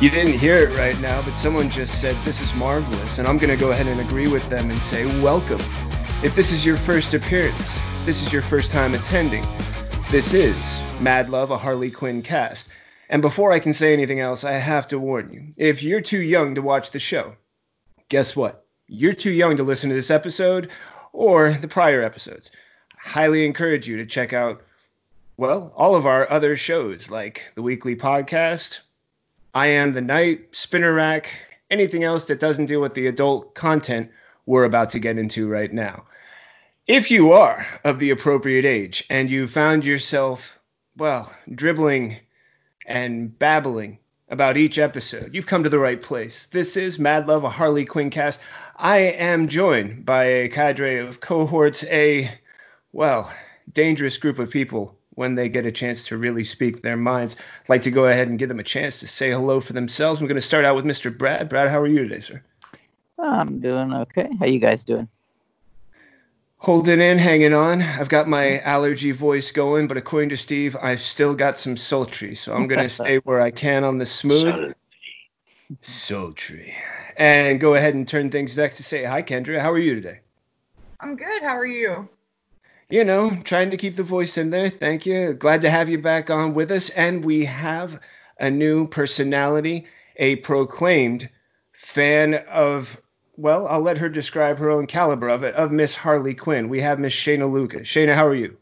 [0.00, 3.36] You didn't hear it right now, but someone just said this is marvelous, and I'm
[3.36, 5.60] going to go ahead and agree with them and say welcome.
[6.22, 9.44] If this is your first appearance, this is your first time attending,
[10.08, 10.54] this is
[11.00, 12.68] Mad Love, a Harley Quinn cast.
[13.08, 16.22] And before I can say anything else, I have to warn you if you're too
[16.22, 17.34] young to watch the show,
[18.08, 18.64] guess what?
[18.86, 20.70] You're too young to listen to this episode
[21.12, 22.52] or the prior episodes.
[23.04, 24.62] I highly encourage you to check out,
[25.36, 28.78] well, all of our other shows like the weekly podcast,
[29.54, 31.30] I Am the Night, Spinner Rack,
[31.70, 34.10] anything else that doesn't deal with the adult content
[34.44, 36.04] we're about to get into right now.
[36.86, 40.58] If you are of the appropriate age and you found yourself,
[40.96, 42.18] well, dribbling
[42.86, 46.46] and babbling about each episode, you've come to the right place.
[46.46, 48.40] This is Mad Love, a Harley Quinn cast.
[48.76, 52.38] I am joined by a cadre of cohorts, a,
[52.92, 53.32] well,
[53.72, 57.34] dangerous group of people when they get a chance to really speak their minds.
[57.64, 60.20] I'd like to go ahead and give them a chance to say hello for themselves.
[60.20, 61.16] We're going to start out with Mr.
[61.16, 61.48] Brad.
[61.48, 62.40] Brad, how are you today, sir?
[63.18, 64.28] I'm doing okay.
[64.38, 65.08] How you guys doing?
[66.58, 67.82] Holding in, hanging on.
[67.82, 72.36] I've got my allergy voice going, but according to Steve, I've still got some sultry,
[72.36, 74.72] so I'm going to stay where I can on the smooth.
[75.80, 76.76] Sultry.
[77.16, 79.60] And go ahead and turn things next to say hi, Kendra.
[79.60, 80.20] How are you today?
[81.00, 81.42] I'm good.
[81.42, 82.08] How are you?
[82.90, 84.70] You know, trying to keep the voice in there.
[84.70, 85.34] Thank you.
[85.34, 86.90] Glad to have you back on with us.
[86.90, 88.00] And we have
[88.38, 89.86] a new personality,
[90.16, 91.28] a proclaimed
[91.72, 93.00] fan of,
[93.36, 96.68] well, I'll let her describe her own caliber of it, of Miss Harley Quinn.
[96.68, 97.86] We have Miss Shayna Lucas.
[97.86, 98.56] Shayna, how are you?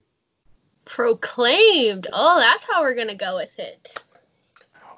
[0.85, 2.07] Proclaimed.
[2.13, 4.03] Oh, that's how we're going to go with it.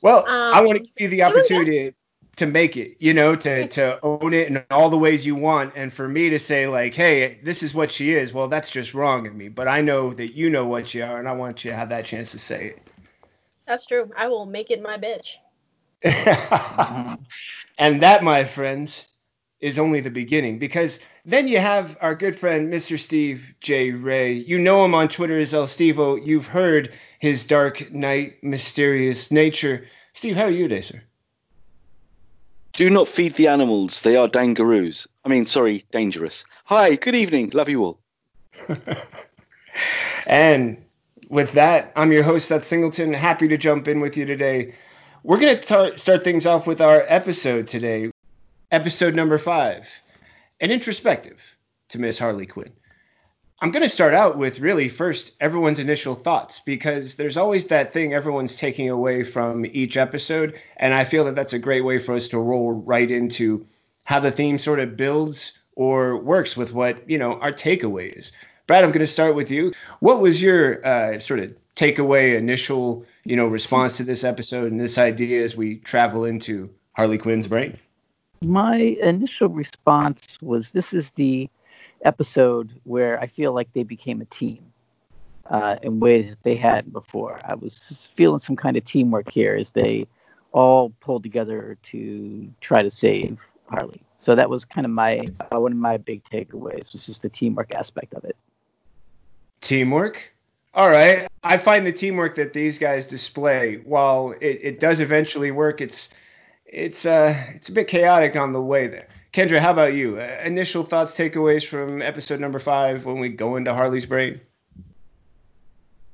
[0.02, 1.94] Well, um, I want to give you the opportunity
[2.38, 5.74] to make it, you know, to to own it in all the ways you want.
[5.76, 8.94] And for me to say like, hey, this is what she is, well, that's just
[8.94, 9.48] wrong of me.
[9.48, 11.90] But I know that you know what you are, and I want you to have
[11.90, 12.88] that chance to say it.
[13.66, 14.10] That's true.
[14.16, 15.34] I will make it my bitch.
[17.78, 19.04] and that, my friends,
[19.60, 22.98] is only the beginning because then you have our good friend Mr.
[22.98, 23.90] Steve J.
[23.90, 24.32] Ray.
[24.32, 26.24] You know him on Twitter as El Stevo.
[26.24, 29.86] You've heard his dark night mysterious nature.
[30.12, 31.02] Steve, how are you today, sir?
[32.78, 34.02] Do not feed the animals.
[34.02, 35.08] They are dangaroos.
[35.24, 36.44] I mean, sorry, dangerous.
[36.66, 37.50] Hi, good evening.
[37.52, 37.98] Love you all.
[40.28, 40.84] and
[41.28, 43.12] with that, I'm your host, Seth Singleton.
[43.12, 44.76] Happy to jump in with you today.
[45.24, 48.12] We're going to start things off with our episode today.
[48.70, 49.88] Episode number five
[50.60, 52.70] an introspective to Miss Harley Quinn.
[53.60, 57.92] I'm going to start out with really first everyone's initial thoughts because there's always that
[57.92, 60.60] thing everyone's taking away from each episode.
[60.76, 63.66] And I feel that that's a great way for us to roll right into
[64.04, 68.30] how the theme sort of builds or works with what, you know, our takeaway is.
[68.68, 69.72] Brad, I'm going to start with you.
[69.98, 74.80] What was your uh, sort of takeaway, initial, you know, response to this episode and
[74.80, 77.76] this idea as we travel into Harley Quinn's brain?
[78.40, 81.50] My initial response was this is the
[82.02, 84.72] episode where I feel like they became a team
[85.46, 87.40] uh, in ways that they hadn't before.
[87.44, 90.06] I was feeling some kind of teamwork here as they
[90.52, 94.02] all pulled together to try to save Harley.
[94.18, 97.28] So that was kind of my uh, one of my big takeaways was just the
[97.28, 98.36] teamwork aspect of it.
[99.60, 100.32] Teamwork.
[100.74, 101.26] All right.
[101.42, 106.08] I find the teamwork that these guys display, while it, it does eventually work, it's
[106.66, 109.08] it's uh it's a bit chaotic on the way there.
[109.32, 110.18] Kendra, how about you?
[110.18, 114.40] Uh, initial thoughts, takeaways from episode number five when we go into Harley's brain?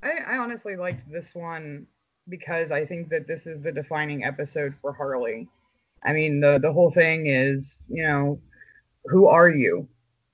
[0.02, 1.86] I, I honestly liked this one
[2.28, 5.48] because I think that this is the defining episode for Harley.
[6.04, 8.40] I mean, the the whole thing is, you know,
[9.06, 9.88] who are you?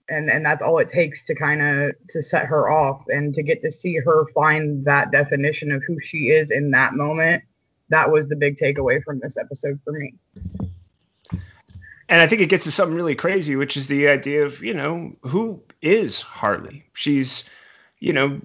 [0.09, 3.43] And and that's all it takes to kind of to set her off and to
[3.43, 7.45] get to see her find that definition of who she is in that moment.
[7.91, 10.15] That was the big takeaway from this episode for me
[12.10, 14.74] and I think it gets to something really crazy, which is the idea of, you
[14.74, 16.84] know, who is Harley?
[16.92, 17.45] She's,
[18.01, 18.41] you know,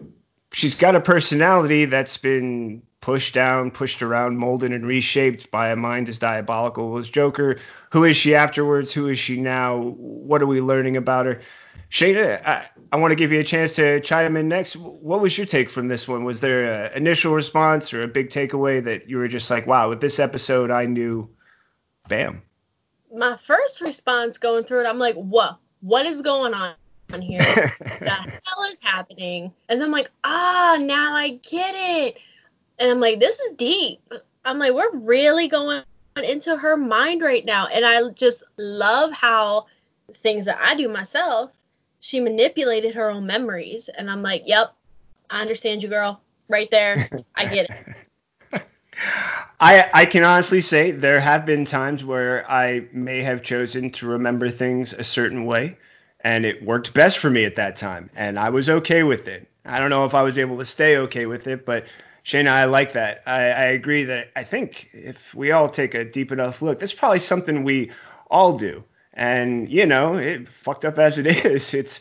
[0.54, 5.76] she's got a personality that's been pushed down, pushed around, molded and reshaped by a
[5.76, 7.58] mind as diabolical as Joker.
[7.92, 8.94] Who is she afterwards?
[8.94, 9.80] Who is she now?
[9.80, 11.42] What are we learning about her?
[11.90, 14.76] Shayna, I, I want to give you a chance to chime in next.
[14.76, 16.24] What was your take from this one?
[16.24, 19.90] Was there an initial response or a big takeaway that you were just like, wow,
[19.90, 21.30] with this episode, I knew,
[22.08, 22.44] bam?
[23.16, 25.58] My first response going through it, I'm like, what?
[25.82, 26.76] What is going on
[27.22, 27.40] here?
[27.40, 28.10] the
[28.46, 29.54] hell is happening?
[29.70, 32.18] And then I'm like, ah, now I get it.
[32.80, 34.02] And I'm like, this is deep.
[34.44, 35.84] I'm like, we're really going
[36.24, 37.68] into her mind right now.
[37.68, 39.68] And I just love how
[40.14, 41.52] things that I do myself,
[42.00, 43.90] she manipulated her own memories.
[43.90, 44.74] And I'm like, yep,
[45.30, 46.22] I understand you, girl.
[46.48, 47.10] Right there.
[47.36, 47.86] I get it.
[49.60, 54.08] I I can honestly say there have been times where I may have chosen to
[54.08, 55.78] remember things a certain way,
[56.22, 59.48] and it worked best for me at that time, and I was okay with it.
[59.66, 61.86] I don't know if I was able to stay okay with it, but
[62.26, 63.24] Shayna, I like that.
[63.26, 66.94] I, I agree that I think if we all take a deep enough look, that's
[66.94, 67.92] probably something we
[68.30, 68.84] all do.
[69.14, 72.00] And you know, it fucked up as it is, it's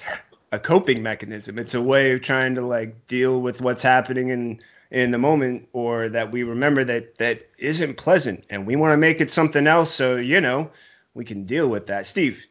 [0.52, 1.58] a coping mechanism.
[1.58, 5.68] It's a way of trying to like deal with what's happening in in the moment
[5.72, 9.66] or that we remember that that isn't pleasant and we want to make it something
[9.66, 10.70] else so you know
[11.14, 12.06] we can deal with that.
[12.06, 12.44] Steve,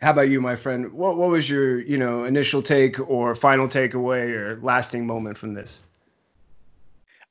[0.00, 0.92] how about you, my friend?
[0.92, 5.54] What what was your, you know, initial take or final takeaway or lasting moment from
[5.54, 5.80] this?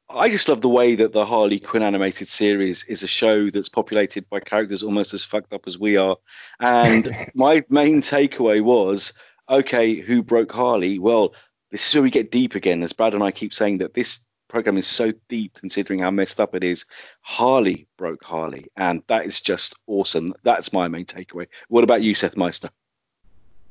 [0.10, 3.70] I just love the way that the Harley Quinn animated series is a show that's
[3.70, 6.18] populated by characters almost as fucked up as we are.
[6.60, 9.14] And my main takeaway was,
[9.50, 11.00] okay, who broke Harley?
[11.00, 11.34] Well,
[11.70, 14.20] this is where we get deep again, as Brad and I keep saying that this
[14.52, 16.86] program is so deep considering how messed up it is.
[17.22, 20.36] Harley broke Harley, and that is just awesome.
[20.44, 21.48] That's my main takeaway.
[21.70, 22.70] What about you, Seth Meister?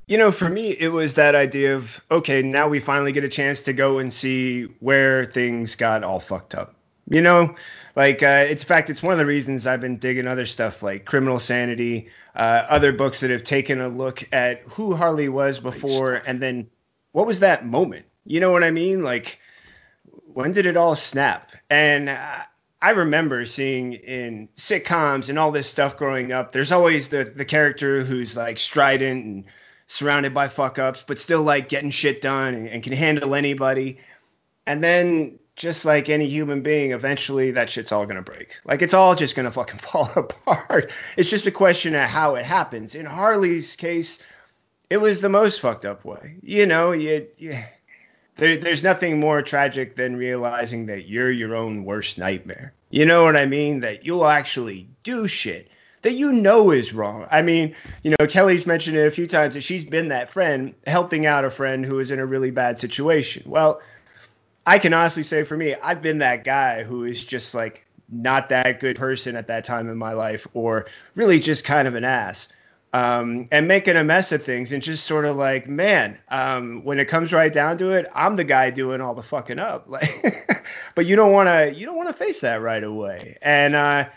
[0.09, 3.29] You know, for me, it was that idea of okay, now we finally get a
[3.29, 6.75] chance to go and see where things got all fucked up.
[7.09, 7.55] You know,
[7.95, 10.83] like uh, it's in fact, it's one of the reasons I've been digging other stuff
[10.83, 15.61] like Criminal Sanity, uh, other books that have taken a look at who Harley was
[15.61, 16.69] before, and then
[17.13, 18.07] what was that moment?
[18.25, 19.03] You know what I mean?
[19.03, 19.39] Like,
[20.35, 21.51] when did it all snap?
[21.69, 22.39] And uh,
[22.83, 26.53] I remember seeing in sitcoms and all this stuff growing up.
[26.53, 29.45] There's always the the character who's like strident and
[29.87, 33.99] surrounded by fuck ups, but still like getting shit done and, and, can handle anybody.
[34.65, 38.57] And then just like any human being, eventually that shit's all gonna break.
[38.65, 40.91] Like it's all just gonna fucking fall apart.
[41.17, 42.95] It's just a question of how it happens.
[42.95, 44.21] In Harley's case,
[44.89, 46.37] it was the most fucked up way.
[46.43, 47.63] You know, you, you
[48.41, 52.73] there, there's nothing more tragic than realizing that you're your own worst nightmare.
[52.91, 53.81] You know what I mean?
[53.81, 55.71] That you'll actually do shit
[56.03, 57.27] that you know is wrong.
[57.31, 60.75] I mean, you know, Kelly's mentioned it a few times that she's been that friend
[60.87, 63.43] helping out a friend who is in a really bad situation.
[63.47, 63.83] Well,
[64.67, 68.49] I can honestly say for me, I've been that guy who is just like not
[68.49, 72.05] that good person at that time in my life or really just kind of an
[72.05, 72.49] ass.
[72.93, 76.99] Um, and making a mess of things and just sort of like, man, um, when
[76.99, 79.89] it comes right down to it, I'm the guy doing all the fucking up.
[79.89, 80.67] Like,
[80.97, 83.39] but you don't want to, you don't want to face that right away.
[83.43, 84.09] And uh,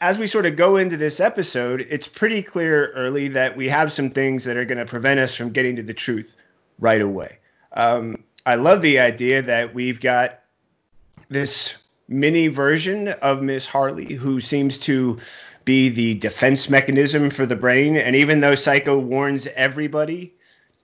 [0.00, 3.92] as we sort of go into this episode, it's pretty clear early that we have
[3.92, 6.36] some things that are going to prevent us from getting to the truth
[6.78, 7.38] right away.
[7.72, 10.40] Um, I love the idea that we've got
[11.28, 11.76] this
[12.08, 15.18] mini version of Miss Harley who seems to
[15.64, 17.96] be the defense mechanism for the brain.
[17.96, 20.34] And even though Psycho warns everybody,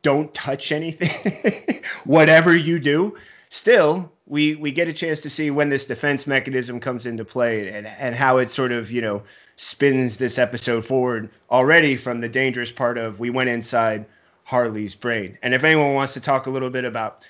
[0.03, 3.17] don't touch anything, whatever you do,
[3.49, 7.69] still we we get a chance to see when this defense mechanism comes into play
[7.69, 9.23] and and how it sort of you know
[9.57, 14.05] spins this episode forward already from the dangerous part of we went inside
[14.45, 15.39] Harley's brain.
[15.43, 17.25] And if anyone wants to talk a little bit about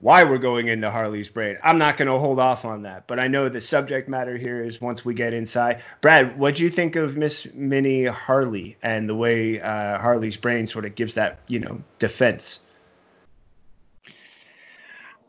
[0.00, 3.06] why we're going into Harley's brain, I'm not going to hold off on that.
[3.06, 5.82] But I know the subject matter here is once we get inside.
[6.00, 10.66] Brad, what do you think of Miss mini Harley and the way uh, Harley's brain
[10.66, 12.60] sort of gives that you know defense?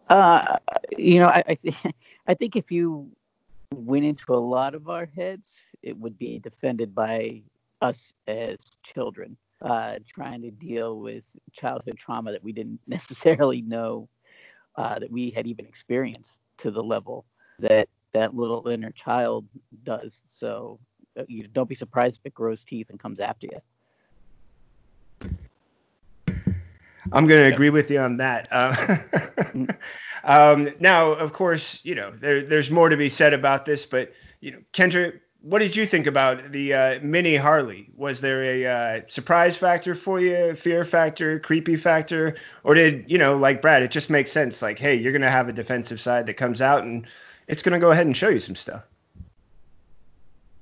[0.08, 0.58] Uh,
[0.98, 1.75] you know, I I, th-
[2.28, 3.12] I think if you
[3.74, 7.42] went into a lot of our heads, it would be defended by
[7.82, 8.58] us as
[8.94, 14.08] children, uh, trying to deal with childhood trauma that we didn't necessarily know
[14.75, 17.25] uh, that we had even experienced to the level
[17.60, 19.46] that that little inner child
[19.84, 20.22] does.
[20.28, 20.80] So
[21.18, 23.62] uh, you don't be surprised if it grows teeth and comes after you.
[27.12, 28.48] I'm going to agree with you on that.
[28.51, 29.66] Uh,
[30.24, 34.13] um, now, of course, you know there, there's more to be said about this, but
[34.40, 37.90] you know, Kendra, what did you think about the uh, mini Harley?
[37.96, 43.18] Was there a uh, surprise factor for you, fear factor, creepy factor, or did you
[43.18, 44.62] know, like Brad, it just makes sense?
[44.62, 47.08] Like, hey, you're going to have a defensive side that comes out and
[47.48, 48.84] it's going to go ahead and show you some stuff.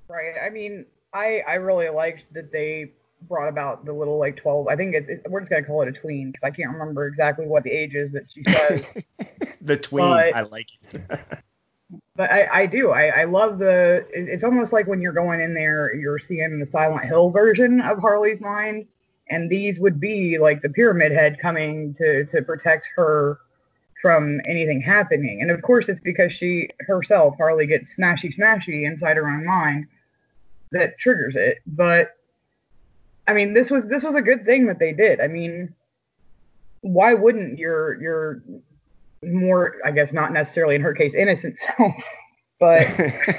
[0.08, 0.36] Right.
[0.42, 2.92] I mean, I I really liked that they
[3.24, 5.82] brought about the little like 12 i think it, it, we're just going to call
[5.82, 8.86] it a tween because i can't remember exactly what the age is that she says
[9.62, 11.20] the tween but, i like it
[12.16, 12.92] but I, I do.
[12.92, 16.66] I, I love the it's almost like when you're going in there you're seeing the
[16.66, 18.88] silent hill version of harley's mind
[19.30, 23.40] and these would be like the pyramid head coming to to protect her
[24.02, 25.42] from anything happening.
[25.42, 29.88] And of course it's because she herself harley gets smashy smashy inside her own mind
[30.72, 31.60] that triggers it.
[31.66, 32.16] But
[33.28, 35.20] I mean, this was this was a good thing that they did.
[35.20, 35.74] I mean,
[36.82, 38.42] why wouldn't your your
[39.24, 41.94] more, I guess, not necessarily in her case, innocent self
[42.60, 42.88] But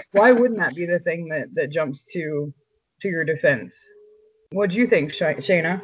[0.12, 2.52] why wouldn't that be the thing that that jumps to
[3.02, 3.74] to your defense?
[4.50, 5.82] What do you think, Sh- Shayna?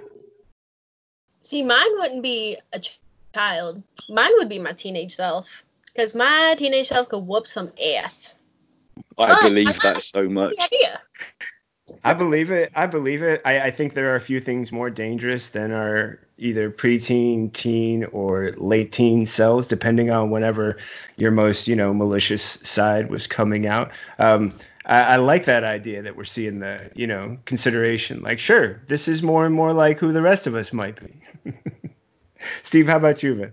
[1.43, 2.99] See, mine wouldn't be a ch-
[3.35, 3.83] child.
[4.09, 5.47] Mine would be my teenage self.
[5.87, 8.35] Because my teenage self could whoop some ass.
[9.19, 10.55] I But believe I that so much.
[10.61, 11.01] Idea.
[12.03, 12.73] I believe it.
[12.75, 13.43] I believe it.
[13.45, 18.05] I, I think there are a few things more dangerous than our either preteen, teen,
[18.05, 20.79] or late teen selves, depending on whenever
[21.17, 23.93] your most, you know, malicious side was coming out.
[24.19, 24.53] Um,
[24.85, 28.23] I, I like that idea that we're seeing the, you know, consideration.
[28.23, 31.53] Like, sure, this is more and more like who the rest of us might be.
[32.63, 33.53] Steve, how about you, man?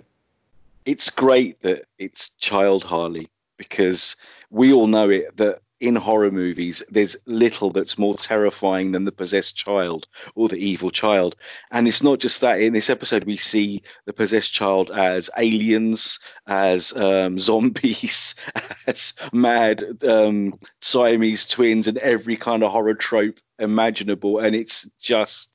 [0.86, 4.16] it's great that it's child Harley because
[4.50, 9.12] we all know it that in horror movies there's little that's more terrifying than the
[9.12, 11.36] possessed child or the evil child.
[11.72, 16.20] And it's not just that in this episode we see the possessed child as aliens
[16.48, 18.36] as um, zombies
[18.88, 24.40] as mad um, siamese twins and every kind of horror trope imaginable.
[24.40, 25.50] And it's just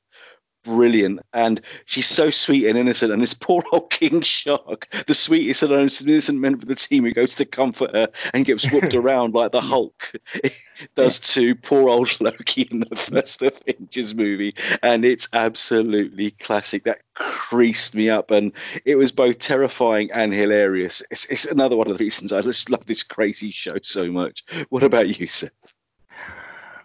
[0.63, 1.21] brilliant.
[1.33, 3.11] And she's so sweet and innocent.
[3.11, 5.73] And this poor old king shark the sweetest and
[6.07, 9.51] innocent member of the team who goes to comfort her and gets whooped around like
[9.51, 10.11] the hulk
[10.95, 14.55] does to poor old loki in the first avengers movie.
[14.83, 16.83] And it's absolutely classic.
[16.83, 18.31] That creased me up.
[18.31, 18.53] And
[18.85, 21.03] it was both terrifying and hilarious.
[21.11, 24.43] It's, it's another one of the reasons i just love this crazy show so much.
[24.69, 25.51] What about you seth?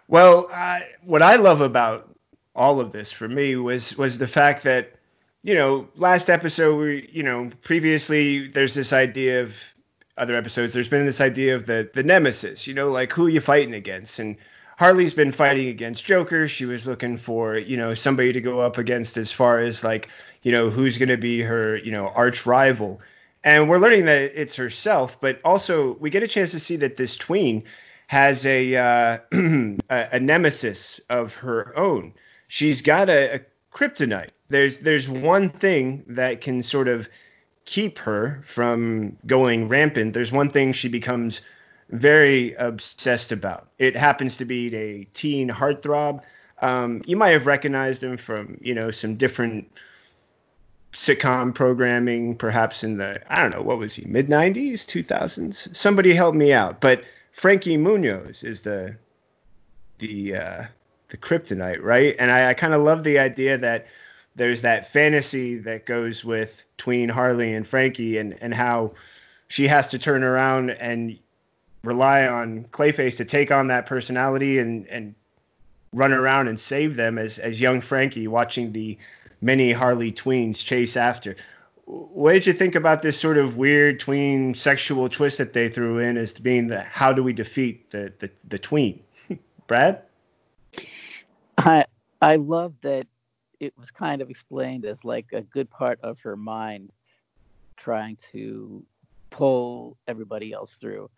[0.07, 2.14] Well, uh, what I love about
[2.55, 4.93] all of this for me was was the fact that
[5.43, 9.61] you know last episode we you know previously there's this idea of
[10.17, 13.29] other episodes there's been this idea of the the nemesis you know like who are
[13.29, 14.19] you fighting against?
[14.19, 14.37] And
[14.77, 16.47] Harley's been fighting against Joker.
[16.47, 20.09] She was looking for you know somebody to go up against as far as like
[20.41, 23.01] you know who's going to be her you know arch rival.
[23.43, 26.97] And we're learning that it's herself but also we get a chance to see that
[26.97, 27.63] this tween
[28.07, 32.13] has a uh, a, a nemesis of her own
[32.55, 33.39] she's got a, a
[33.73, 34.29] kryptonite.
[34.47, 37.09] There's there's one thing that can sort of
[37.65, 40.13] keep her from going rampant.
[40.13, 41.41] There's one thing she becomes
[41.89, 43.67] very obsessed about.
[43.77, 46.21] It happens to be a teen heartthrob.
[46.61, 49.69] Um, you might have recognized him from you know some different
[50.93, 55.75] sitcom programming, perhaps in the I don't know what was he mid 90s, 2000s.
[55.75, 56.79] Somebody help me out.
[56.79, 58.95] But Frankie Muniz is the
[59.97, 60.65] the uh,
[61.15, 62.15] the kryptonite, right?
[62.19, 63.87] And I, I kind of love the idea that
[64.35, 68.93] there's that fantasy that goes with tween Harley and Frankie and, and how
[69.47, 71.17] she has to turn around and
[71.83, 75.15] rely on Clayface to take on that personality and, and
[75.93, 78.97] run around and save them as, as young Frankie watching the
[79.41, 81.37] many Harley tweens chase after.
[81.85, 85.99] What did you think about this sort of weird tween sexual twist that they threw
[85.99, 89.01] in as being the how do we defeat the, the, the tween?
[89.67, 90.01] Brad?
[92.25, 93.05] I love that
[93.59, 96.91] it was kind of explained as like a good part of her mind
[97.77, 98.83] trying to
[99.29, 101.11] pull everybody else through.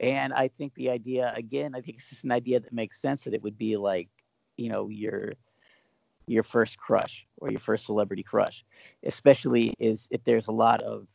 [0.00, 3.24] And I think the idea again, I think it's just an idea that makes sense
[3.24, 4.08] that it would be like,
[4.56, 5.34] you know, your
[6.28, 8.64] your first crush or your first celebrity crush,
[9.04, 11.06] especially is if there's a lot of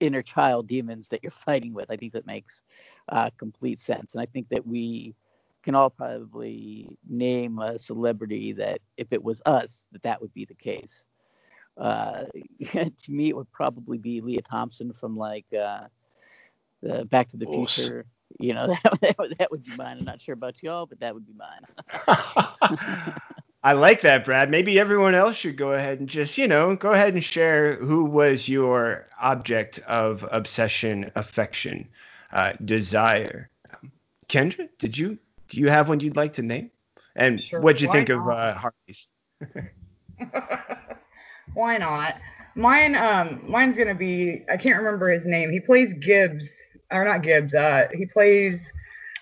[0.00, 1.90] inner child demons that you're fighting with.
[1.90, 2.62] I think that makes
[3.10, 4.14] uh, complete sense.
[4.14, 5.14] And I think that we
[5.62, 10.44] can all probably name a celebrity that if it was us, that that would be
[10.44, 11.04] the case.
[11.76, 12.24] Uh,
[12.72, 15.84] to me, it would probably be Lea Thompson from like uh,
[16.82, 17.84] the Back to the Awesome.
[17.84, 18.06] Future.
[18.38, 19.98] You know, that, that, would, that would be mine.
[19.98, 23.14] I'm not sure about y'all, but that would be mine.
[23.64, 24.50] I like that, Brad.
[24.50, 28.04] Maybe everyone else should go ahead and just, you know, go ahead and share who
[28.04, 31.88] was your object of obsession, affection,
[32.32, 33.50] uh, desire.
[34.28, 35.18] Kendra, did you
[35.52, 36.70] do you have one you'd like to name?
[37.14, 38.38] And Sure, what'd you think of not?
[38.38, 39.08] uh, Harley's?
[41.54, 42.16] Why not?
[42.54, 45.50] Mine, um, mine's gonna be I can't remember his name.
[45.50, 46.52] He plays Gibbs,
[46.90, 47.54] or not Gibbs.
[47.54, 48.72] Uh, he plays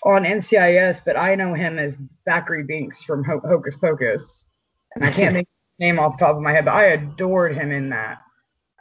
[0.05, 4.47] on NCIS, but I know him as Thackery Binx from Ho- Hocus Pocus,
[4.95, 6.85] and I can't think of his name off the top of my head, but I
[6.87, 8.19] adored him in that.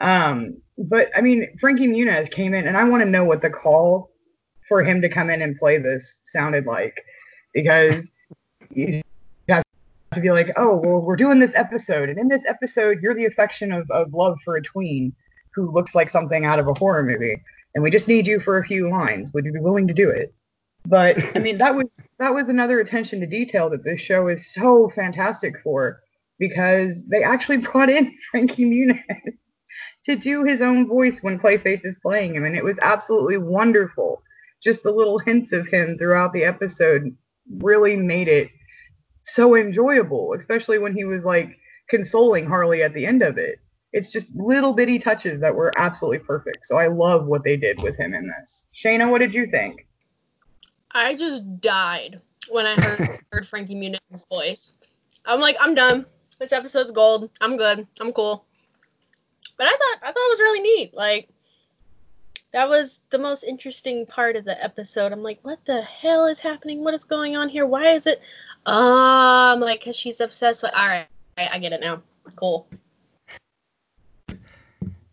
[0.02, 3.50] Um, but I mean, Frankie Muniz came in, and I want to know what the
[3.50, 4.12] call
[4.68, 6.96] for him to come in and play this sounded like,
[7.54, 8.10] because
[8.72, 9.02] you
[9.50, 9.64] have
[10.14, 13.26] to be like, oh, well, we're doing this episode, and in this episode, you're the
[13.26, 15.14] affection of, of love for a tween
[15.54, 17.42] who looks like something out of a horror movie,
[17.76, 19.34] and we just need you for a few lines.
[19.34, 20.34] Would you be willing to do it?
[20.86, 24.54] But I mean, that was that was another attention to detail that this show is
[24.54, 26.02] so fantastic for,
[26.38, 29.02] because they actually brought in Frankie Muniz
[30.06, 34.24] to do his own voice when Clayface is playing him, and it was absolutely wonderful
[34.64, 37.16] just the little hints of him throughout the episode
[37.58, 38.50] really made it
[39.24, 41.58] so enjoyable, especially when he was like
[41.90, 43.60] consoling Harley at the end of it.
[43.92, 46.66] It's just little bitty touches that were absolutely perfect.
[46.66, 48.66] So I love what they did with him in this.
[48.74, 49.88] Shayna, what did you think?
[50.92, 54.74] I just died when I heard, heard Frankie Muniz's voice.
[55.26, 56.06] I'm like, I'm done.
[56.40, 57.30] This episode's gold.
[57.42, 57.86] I'm good.
[58.00, 58.46] I'm cool.
[59.58, 60.94] But I thought I thought it was really neat.
[60.94, 61.28] Like
[62.52, 65.12] that was the most interesting part of the episode.
[65.12, 66.84] I'm like, what the hell is happening?
[66.84, 67.66] What is going on here?
[67.66, 68.22] Why is it?
[68.66, 70.72] Um, like, cause she's obsessed with.
[70.76, 72.02] All right, I get it now.
[72.36, 72.68] Cool.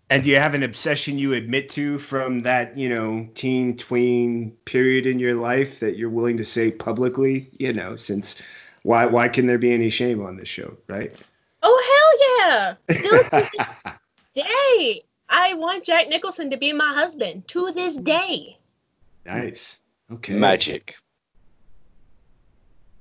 [0.09, 4.52] And do you have an obsession you admit to from that, you know, teen tween
[4.64, 7.50] period in your life that you're willing to say publicly?
[7.59, 8.37] You know, since
[8.83, 11.12] why why can there be any shame on this show, right?
[11.62, 12.75] Oh hell yeah!
[12.90, 13.69] Still to this
[14.35, 18.59] day, I want Jack Nicholson to be my husband to this day.
[19.25, 19.78] Nice.
[20.12, 20.35] Okay.
[20.35, 20.97] Magic.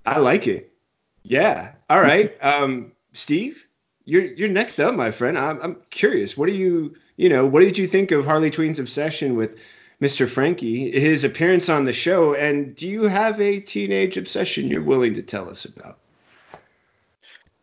[0.05, 0.71] I like it.
[1.23, 1.73] Yeah.
[1.89, 2.35] All right.
[2.41, 3.65] Um, Steve,
[4.05, 5.37] you're you're next up, my friend.
[5.37, 6.35] I'm I'm curious.
[6.35, 9.57] What do you you know what did you think of Harley Tween's obsession with
[10.01, 10.27] Mr.
[10.27, 15.13] Frankie, his appearance on the show, and do you have a teenage obsession you're willing
[15.13, 15.97] to tell us about?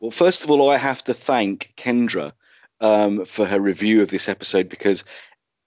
[0.01, 2.33] Well, first of all, I have to thank Kendra
[2.83, 5.05] um, for her review of this episode because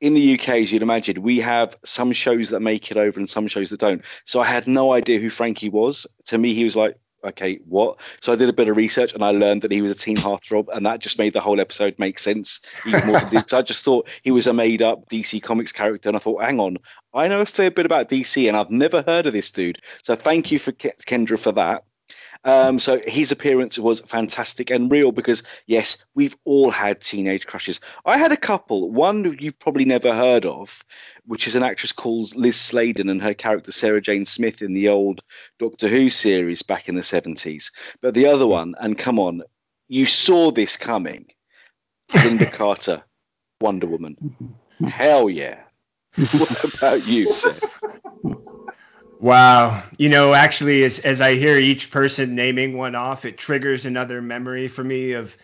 [0.01, 3.29] in the UK, as you'd imagine, we have some shows that make it over and
[3.29, 4.03] some shows that don't.
[4.25, 6.05] So I had no idea who Frankie was.
[6.25, 7.99] To me, he was like, okay, what?
[8.19, 10.17] So I did a bit of research and I learned that he was a teen
[10.17, 13.21] heartthrob, and that just made the whole episode make sense even more.
[13.47, 16.59] so I just thought he was a made-up DC Comics character, and I thought, hang
[16.59, 16.77] on,
[17.13, 19.81] I know a fair bit about DC, and I've never heard of this dude.
[20.03, 21.85] So thank you for Kendra for that.
[22.45, 27.79] Um, so his appearance was fantastic and real because yes, we've all had teenage crushes.
[28.05, 28.91] I had a couple.
[28.91, 30.85] One you've probably never heard of,
[31.25, 34.89] which is an actress called Lis Sladen and her character Sarah Jane Smith in the
[34.89, 35.23] old
[35.57, 37.71] Doctor Who series back in the 70s.
[37.99, 39.41] But the other one, and come on,
[39.87, 41.25] you saw this coming.
[42.11, 43.03] Lynda Carter,
[43.59, 44.55] Wonder Woman.
[44.87, 45.63] Hell yeah.
[46.37, 47.63] what about you, Seth?
[49.19, 49.83] Wow.
[49.97, 54.21] You know, actually, as, as I hear each person naming one off, it triggers another
[54.21, 55.35] memory for me of.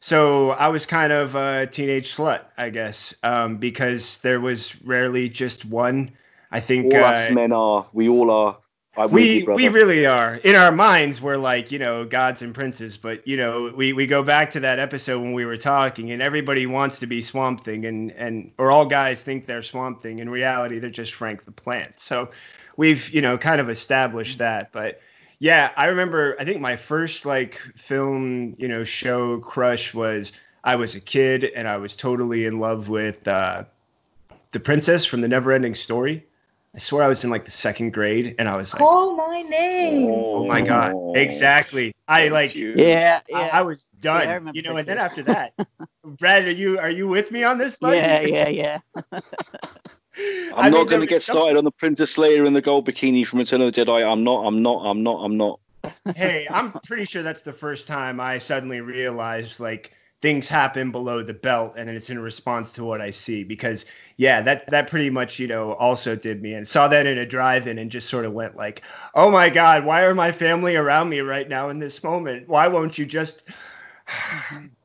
[0.00, 5.28] So I was kind of a teenage slut, I guess, um, because there was rarely
[5.28, 6.12] just one.
[6.50, 7.88] I think all uh, us men are.
[7.92, 8.58] We all are.
[8.96, 10.36] I'm we you, we really are.
[10.36, 14.06] In our minds, we're like you know gods and princes, but you know we, we
[14.06, 17.62] go back to that episode when we were talking, and everybody wants to be Swamp
[17.62, 20.20] Thing, and and or all guys think they're Swamp Thing.
[20.20, 22.00] In reality, they're just Frank the Plant.
[22.00, 22.30] So
[22.76, 25.00] we've you know kind of established that, but
[25.38, 30.32] yeah, I remember I think my first like film you know show crush was
[30.64, 33.64] I was a kid and I was totally in love with uh,
[34.52, 36.26] the princess from the Neverending Story.
[36.74, 39.42] I swear I was in like the second grade and I was like, Call my
[39.42, 40.06] name.
[40.08, 41.94] Oh my god, exactly.
[42.06, 43.38] I like, yeah, yeah.
[43.38, 44.76] I, I was done, yeah, I you know.
[44.76, 45.54] And then after that,
[46.04, 47.96] Brad, are you are you with me on this, buddy?
[47.96, 48.80] Yeah, yeah,
[49.12, 49.20] yeah.
[50.18, 53.40] I'm not going to get started on the Princess Leia in the gold bikini from
[53.40, 54.10] Return of the Jedi.
[54.10, 54.44] I'm not.
[54.46, 54.84] I'm not.
[54.84, 55.16] I'm not.
[55.24, 55.60] I'm not.
[56.16, 61.22] hey, I'm pretty sure that's the first time I suddenly realized like things happen below
[61.22, 63.84] the belt and it's in response to what I see because
[64.16, 67.26] yeah that that pretty much you know also did me and saw that in a
[67.26, 68.80] drive-in and just sort of went like
[69.14, 72.66] oh my god why are my family around me right now in this moment why
[72.66, 73.44] won't you just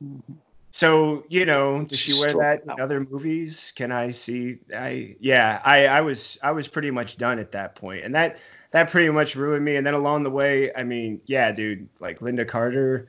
[0.72, 3.74] So you know, does she wear that in other movies?
[3.76, 4.58] Can I see?
[4.74, 8.38] I yeah, I I was I was pretty much done at that point, and that
[8.70, 9.76] that pretty much ruined me.
[9.76, 13.08] And then along the way, I mean, yeah, dude, like Lynda Carter,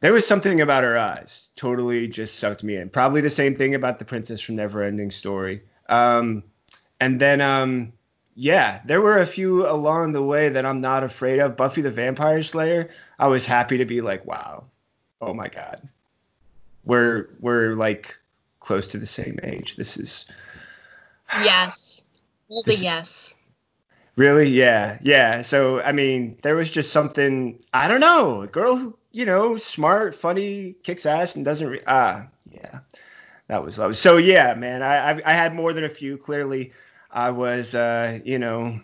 [0.00, 2.88] there was something about her eyes, totally just sucked me in.
[2.88, 5.64] Probably the same thing about the Princess from Neverending Story.
[5.90, 6.42] Um,
[6.98, 7.92] and then um,
[8.34, 11.54] yeah, there were a few along the way that I'm not afraid of.
[11.54, 14.64] Buffy the Vampire Slayer, I was happy to be like, wow,
[15.20, 15.86] oh my god
[16.84, 18.16] we're we're like
[18.60, 19.76] close to the same age.
[19.76, 20.26] This is
[21.42, 22.02] yes,
[22.48, 23.34] the yes.
[24.14, 24.50] Really?
[24.50, 25.40] Yeah, yeah.
[25.42, 29.56] So I mean, there was just something I don't know, a girl who you know,
[29.56, 31.68] smart, funny, kicks ass, and doesn't.
[31.68, 32.80] Re- ah, yeah,
[33.46, 33.96] that was love.
[33.96, 36.16] So yeah, man, I, I I had more than a few.
[36.16, 36.72] Clearly,
[37.10, 38.80] I was uh, you know.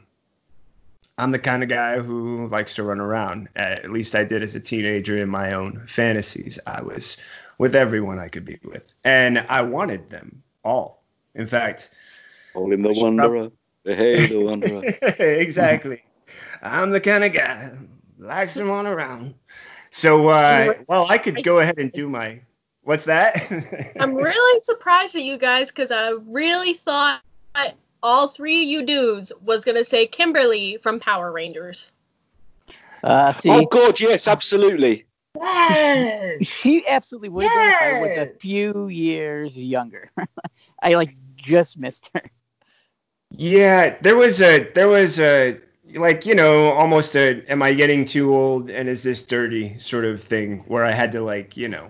[1.21, 3.49] I'm the kind of guy who likes to run around.
[3.57, 6.61] At least I did as a teenager in my own fantasies.
[6.65, 7.17] I was
[7.59, 11.03] with everyone I could be with, and I wanted them all.
[11.35, 11.91] In fact,
[12.53, 13.51] call him the wanderer.
[13.85, 14.83] Hey, the wanderer.
[15.19, 16.03] exactly.
[16.63, 19.35] I'm the kind of guy who likes to run around.
[19.91, 22.41] So, uh, well, I could go ahead and do my.
[22.83, 23.51] What's that?
[24.01, 27.23] I'm really surprised at you guys because I really thought
[28.03, 31.91] all three of you dudes was gonna say Kimberly from Power Rangers.
[33.03, 35.07] Uh, see, Oh God, yes, absolutely.
[35.35, 36.09] Yes.
[36.43, 37.69] she absolutely would have been.
[37.71, 40.11] if I was a few years younger.
[40.83, 42.23] I like just missed her.
[43.31, 45.59] Yeah, there was a there was a
[45.95, 50.05] like you know almost a am I getting too old and is this dirty sort
[50.05, 51.89] of thing where I had to like you know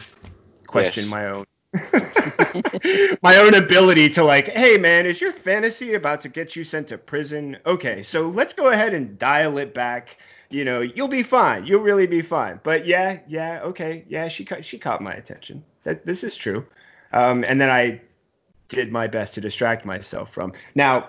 [0.66, 1.08] question Yes.
[1.08, 1.44] my own
[3.22, 6.88] my own ability to like hey man is your fantasy about to get you sent
[6.88, 10.18] to prison okay so let's go ahead and dial it back
[10.50, 11.66] you know you'll be fine.
[11.66, 12.60] You'll really be fine.
[12.62, 15.64] But yeah yeah okay yeah she caught she caught my attention.
[15.84, 16.66] That this is true.
[17.12, 18.00] Um, and then I
[18.68, 21.08] did my best to distract myself from now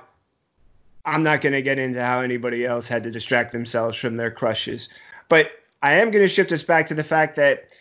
[1.05, 4.31] I'm not going to get into how anybody else had to distract themselves from their
[4.31, 4.89] crushes,
[5.27, 7.75] but I am going to shift us back to the fact that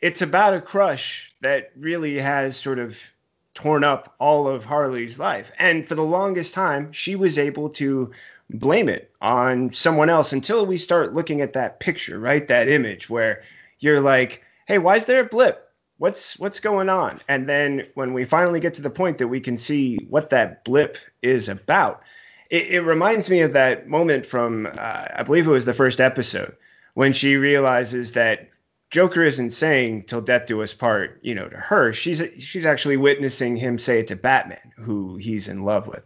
[0.00, 3.00] it's about a crush that really has sort of
[3.54, 5.52] torn up all of Harley's life.
[5.58, 8.10] And for the longest time, she was able to
[8.50, 12.46] blame it on someone else until we start looking at that picture, right?
[12.48, 13.42] That image where
[13.78, 15.68] you're like, "Hey, why is there a blip?
[15.98, 19.40] What's what's going on?" And then when we finally get to the point that we
[19.40, 22.02] can see what that blip is about,
[22.50, 26.00] it, it reminds me of that moment from uh, I believe it was the first
[26.00, 26.56] episode
[26.94, 28.50] when she realizes that
[28.90, 31.92] Joker isn't saying "till death do us part," you know, to her.
[31.92, 36.04] She's she's actually witnessing him say it to Batman, who he's in love with.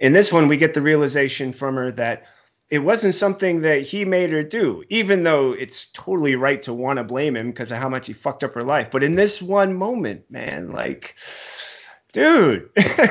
[0.00, 2.24] In this one, we get the realization from her that
[2.70, 6.98] it wasn't something that he made her do, even though it's totally right to want
[6.98, 8.90] to blame him because of how much he fucked up her life.
[8.90, 11.16] But in this one moment, man, like,
[12.12, 12.70] dude,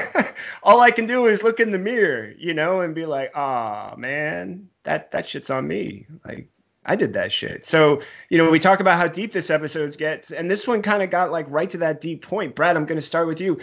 [0.64, 3.94] all I can do is look in the mirror, you know, and be like, ah,
[3.98, 6.08] man, that that shit's on me.
[6.26, 6.50] Like,
[6.86, 7.66] I did that shit.
[7.66, 11.04] So, you know, we talk about how deep this episode gets, and this one kind
[11.04, 12.56] of got like right to that deep point.
[12.56, 13.60] Brad, I'm going to start with you.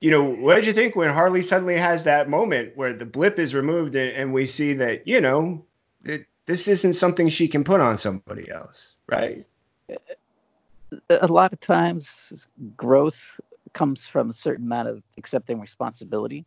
[0.00, 3.38] You know, what did you think when Harley suddenly has that moment where the blip
[3.38, 5.64] is removed and, we see that, you know,
[6.04, 9.44] it, this isn't something she can put on somebody else, right?
[11.10, 13.40] a lot of times growth
[13.74, 16.44] comes from a certain amount of accepting responsibility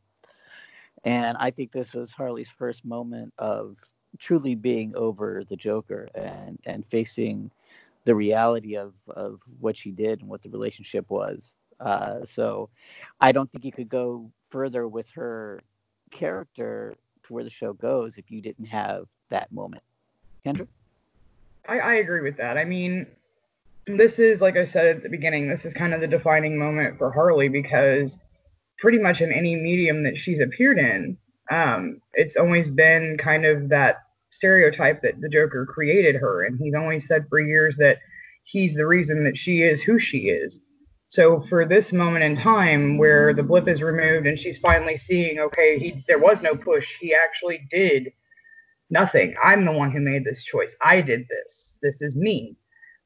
[1.03, 3.77] and i think this was harley's first moment of
[4.17, 7.51] truly being over the joker and and facing
[8.05, 12.69] the reality of of what she did and what the relationship was uh, so
[13.19, 15.61] i don't think you could go further with her
[16.11, 19.83] character to where the show goes if you didn't have that moment
[20.45, 20.67] kendra
[21.67, 22.57] I, I agree with that.
[22.57, 23.07] I mean,
[23.87, 26.97] this is like I said at the beginning, this is kind of the defining moment
[26.97, 28.17] for Harley because
[28.79, 31.17] pretty much in any medium that she's appeared in,
[31.49, 36.73] um, it's always been kind of that stereotype that the Joker created her, and he's
[36.73, 37.99] always said for years that
[38.43, 40.61] he's the reason that she is who she is.
[41.11, 45.39] So for this moment in time where the blip is removed and she's finally seeing,
[45.39, 48.11] okay, he there was no push, he actually did
[48.89, 49.35] nothing.
[49.43, 50.75] I'm the one who made this choice.
[50.81, 51.77] I did this.
[51.83, 52.57] This is me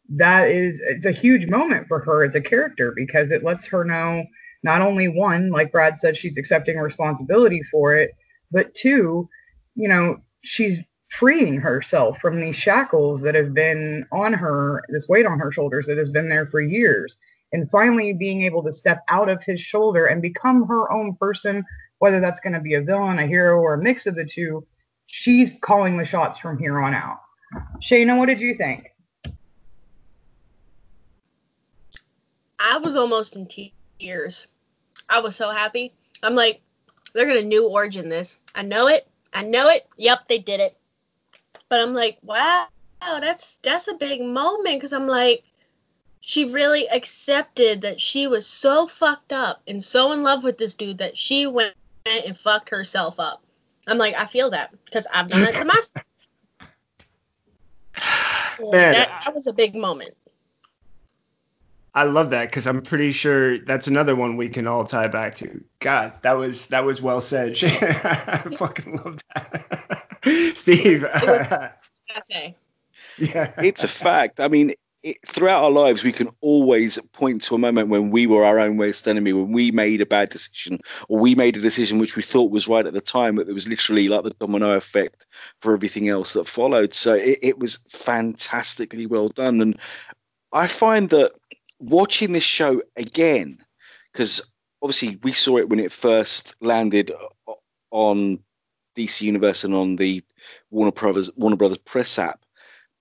[0.10, 3.84] that is it's a huge moment for her as a character because it lets her
[3.84, 4.24] know
[4.64, 8.12] not only one like brad said she's accepting responsibility for it
[8.52, 9.28] but two
[9.76, 10.78] you know she's
[11.10, 15.88] freeing herself from these shackles that have been on her this weight on her shoulders
[15.88, 17.18] that has been there for years
[17.52, 21.64] and finally being able to step out of his shoulder and become her own person
[22.00, 24.66] whether that's going to be a villain a hero or a mix of the two
[25.08, 27.20] she's calling the shots from here on out
[27.82, 28.92] shayna what did you think
[32.60, 34.48] I was almost in tears.
[35.10, 35.94] I was so happy.
[36.24, 36.62] I'm like,
[37.14, 38.40] they're gonna new origin this.
[38.56, 39.08] I know it.
[39.34, 39.88] I know it.
[39.98, 40.78] Yep, they did it.
[41.70, 42.68] But I'm like, wow,
[43.02, 45.44] that's that's a big moment because I'm like,
[46.28, 50.74] she really accepted that she was so fucked up and so in love with this
[50.74, 51.76] dude that she went
[52.08, 53.44] and fucked herself up.
[53.86, 55.92] I'm like, I feel that because I've done that to myself.
[58.72, 60.16] Man, that, that was a big moment.
[61.94, 65.36] I love that because I'm pretty sure that's another one we can all tie back
[65.36, 65.64] to.
[65.80, 67.56] God, that was that was well said.
[67.64, 70.08] I fucking love that.
[70.58, 71.06] Steve.
[71.06, 71.72] I
[72.32, 72.56] say.
[73.20, 73.52] yeah.
[73.60, 74.40] It's a fact.
[74.40, 74.74] I mean,
[75.06, 78.58] it, throughout our lives, we can always point to a moment when we were our
[78.60, 82.16] own worst enemy, when we made a bad decision, or we made a decision which
[82.16, 85.28] we thought was right at the time, but it was literally like the domino effect
[85.62, 86.96] for everything else that followed.
[86.96, 89.62] So it, it was fantastically well done.
[89.62, 89.80] And
[90.52, 91.34] I find that
[91.78, 93.60] watching this show again,
[94.12, 94.42] because
[94.82, 97.12] obviously we saw it when it first landed
[97.92, 98.40] on
[98.98, 100.24] DC Universe and on the
[100.72, 102.44] Warner Brothers Warner Brothers Press app,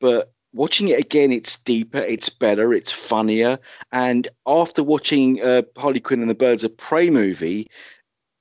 [0.00, 3.58] but watching it again, it's deeper, it's better, it's funnier.
[3.92, 7.68] And after watching uh, Harley Quinn and the Birds of Prey movie,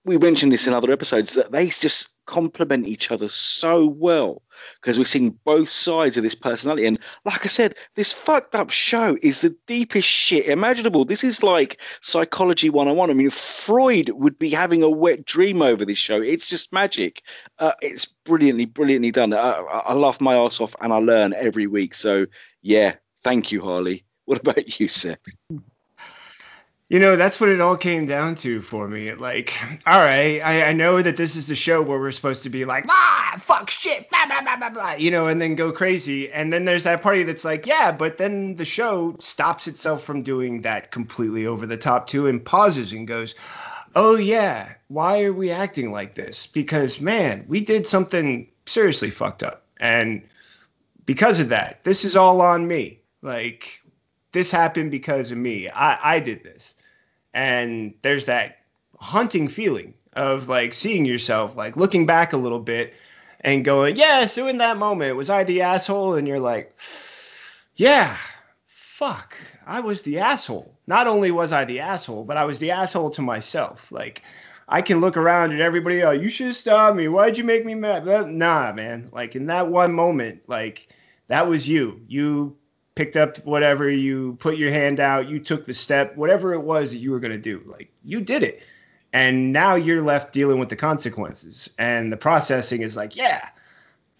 [0.06, 4.42] we mentioned this in other episodes that they just complement each other so well
[4.82, 6.86] because we're seeing both sides of this personality.
[6.86, 11.06] And like I said, this fucked up show is the deepest shit imaginable.
[11.06, 13.10] This is like psychology 101.
[13.10, 16.22] I mean, Freud would be having a wet dream over this show.
[16.22, 17.22] It's just magic.
[17.60, 19.34] Uh, it's brilliantly, brilliantly done.
[19.34, 21.96] I, I laugh my ass off and I learn every week.
[21.96, 22.26] So,
[22.62, 24.06] yeah, thank you, Harley.
[24.26, 25.20] What about you, Seth?
[26.90, 29.14] You know, that's what it all came down to for me.
[29.14, 29.54] Like,
[29.88, 32.66] all right, I, I know that this is the show where we're supposed to be
[32.66, 36.32] like, ah, fuck shit, blah, blah, blah, blah, blah, you know, and then go crazy.
[36.32, 40.24] And then there's that party that's like, yeah, but then the show stops itself from
[40.24, 43.34] doing that completely over the top too and pauses and goes,
[43.96, 46.48] oh, yeah, why are we acting like this?
[46.48, 49.66] Because, man, we did something seriously fucked up.
[49.78, 50.24] And
[51.06, 53.00] because of that, this is all on me.
[53.22, 53.82] Like,
[54.34, 55.70] this happened because of me.
[55.70, 56.76] I, I did this.
[57.34, 58.58] And there's that
[59.00, 62.94] hunting feeling of like seeing yourself like looking back a little bit
[63.42, 66.16] and going yeah so in that moment was i the asshole?
[66.16, 66.78] And you're like
[67.76, 68.18] yeah
[68.68, 70.78] fuck i was the asshole.
[70.88, 73.92] Not only was i the asshole but i was the asshole to myself.
[73.92, 74.22] Like
[74.70, 77.08] i can look around at everybody oh you should stop me.
[77.08, 78.06] Why'd you make me mad?
[78.06, 79.10] Nah man.
[79.12, 80.88] Like in that one moment like
[81.28, 82.02] that was you.
[82.08, 82.56] You
[82.96, 86.92] picked up whatever, you put your hand out, you took the step, whatever it was
[86.92, 87.64] that you were going to do.
[87.66, 88.62] Like you did it.
[89.12, 91.70] And now you're left dealing with the consequences.
[91.78, 93.50] And the processing is like, yeah,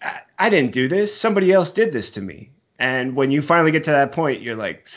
[0.00, 1.14] I, I didn't do this.
[1.14, 2.50] Somebody else did this to me.
[2.78, 4.88] And when you finally get to that point, you're like,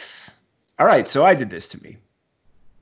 [0.80, 1.98] all right, so I did this to me.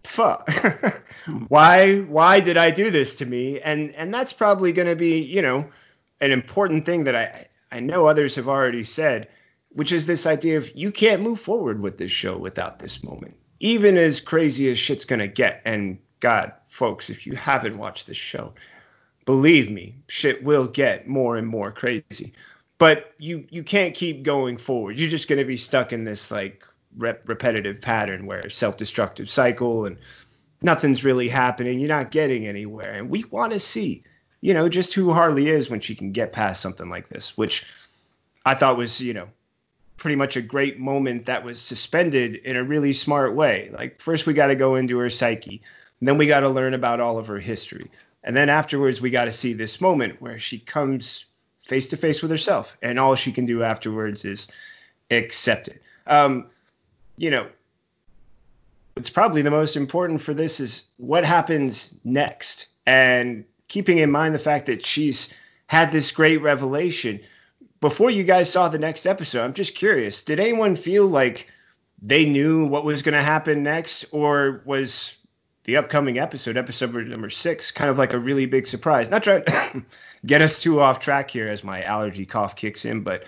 [0.04, 0.50] Fuck.
[1.48, 3.60] why why did I do this to me?
[3.60, 5.66] And and that's probably going to be, you know,
[6.22, 9.28] an important thing that I I know others have already said
[9.76, 13.36] which is this idea of you can't move forward with this show without this moment.
[13.60, 18.18] Even as crazy as shit's gonna get, and God, folks, if you haven't watched this
[18.18, 18.54] show,
[19.26, 22.34] believe me, shit will get more and more crazy.
[22.78, 24.98] But you you can't keep going forward.
[24.98, 26.64] You're just gonna be stuck in this like
[26.98, 29.98] rep- repetitive pattern where self-destructive cycle and
[30.62, 31.80] nothing's really happening.
[31.80, 34.04] You're not getting anywhere, and we want to see,
[34.40, 37.66] you know, just who Harley is when she can get past something like this, which
[38.46, 39.28] I thought was, you know,
[39.98, 43.70] pretty much a great moment that was suspended in a really smart way.
[43.74, 45.62] Like first we got to go into her psyche,
[46.02, 47.90] then we got to learn about all of her history,
[48.24, 51.26] and then afterwards we got to see this moment where she comes
[51.68, 54.48] face to face with herself, and all she can do afterwards is
[55.10, 55.82] accept it.
[56.06, 56.48] Um,
[57.18, 57.48] you know,
[58.94, 64.36] what's probably the most important for this is what happens next, and keeping in mind
[64.36, 65.30] the fact that she's
[65.68, 67.22] had this great revelation
[67.86, 71.48] before you guys saw the next episode, I'm just curious, did anyone feel like
[72.02, 75.16] they knew what was going to happen next, or was
[75.66, 79.12] the upcoming episode, episode number six, kind of like a really big surprise?
[79.12, 79.86] Not trying to
[80.26, 83.26] get us too off track here as my allergy cough kicks in, but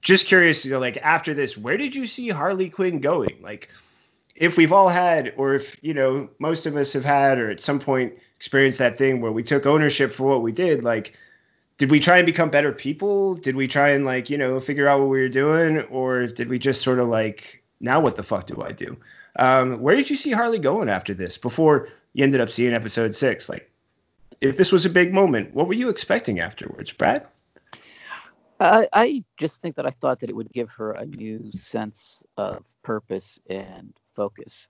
[0.00, 3.36] just curious, you know, like after this, where did you see Harley Quinn going?
[3.42, 3.68] Like,
[4.34, 7.60] if we've all had, or if you know, most of us have had, or at
[7.60, 11.12] some point experienced that thing where we took ownership for what we did, like
[11.78, 13.34] did we try and become better people?
[13.34, 16.48] Did we try and like, you know, figure out what we were doing, or did
[16.48, 18.96] we just sort of like, now what the fuck do I do?
[19.36, 23.14] Um, where did you see Harley going after this before you ended up seeing episode
[23.14, 23.48] six?
[23.48, 23.70] Like,
[24.40, 27.26] if this was a big moment, what were you expecting afterwards, Brad?
[28.58, 32.24] I, I just think that I thought that it would give her a new sense
[32.36, 34.66] of purpose and focus.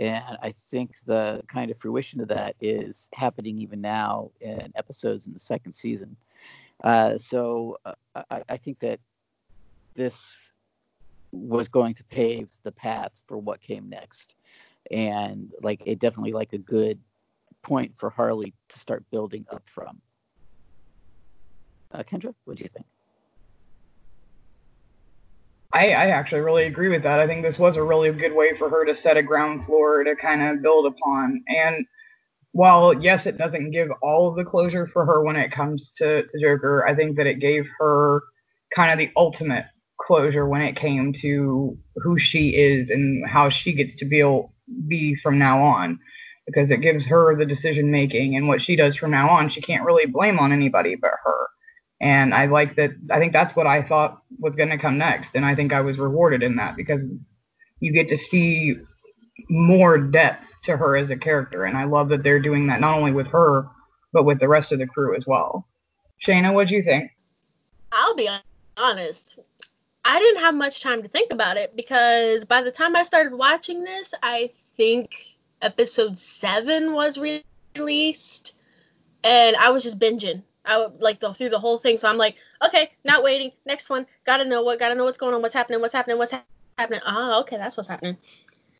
[0.00, 5.26] And I think the kind of fruition of that is happening even now in episodes
[5.26, 6.16] in the second season.
[6.82, 7.94] Uh, so uh,
[8.30, 9.00] I, I, think that
[9.96, 10.32] this
[11.32, 14.34] was going to pave the path for what came next,
[14.90, 17.00] and like it definitely like a good
[17.62, 20.00] point for Harley to start building up from.
[21.92, 22.86] Uh, Kendra, what do you think?
[25.72, 27.20] I, I actually really agree with that.
[27.20, 30.02] I think this was a really good way for her to set a ground floor
[30.02, 31.44] to kind of build upon.
[31.48, 31.86] And
[32.52, 36.22] while yes, it doesn't give all of the closure for her when it comes to,
[36.22, 38.22] to Joker, I think that it gave her
[38.74, 39.64] kind of the ultimate
[40.00, 44.22] closure when it came to who she is and how she gets to be
[44.86, 45.98] be from now on
[46.46, 49.60] because it gives her the decision making and what she does from now on she
[49.60, 51.48] can't really blame on anybody but her.
[52.00, 55.34] And i like that i think that's what i thought was going to come next
[55.34, 57.02] and i think i was rewarded in that because
[57.80, 58.76] you get to see
[59.50, 61.64] more depth to her as a character.
[61.64, 63.66] And I love that they're doing that not only with her,
[64.12, 65.66] but with the rest of the crew as well.
[66.24, 67.10] Shayna, what do you think?
[67.92, 68.28] I'll be
[68.76, 69.38] honest.
[70.04, 73.34] I didn't have much time to think about it because by the time I started
[73.34, 78.54] watching this, I think episode seven was released.
[79.24, 80.42] and I was just binging.
[80.64, 81.96] I would like the, through the whole thing.
[81.96, 83.52] So I'm like, okay, not waiting.
[83.66, 84.06] Next one.
[84.24, 84.78] Gotta know what.
[84.78, 85.42] Gotta know what's going on.
[85.42, 85.80] What's happening.
[85.80, 86.18] What's happening.
[86.18, 86.44] What's ha-
[86.78, 87.00] happening.
[87.04, 88.16] Ah, okay, that's what's happening.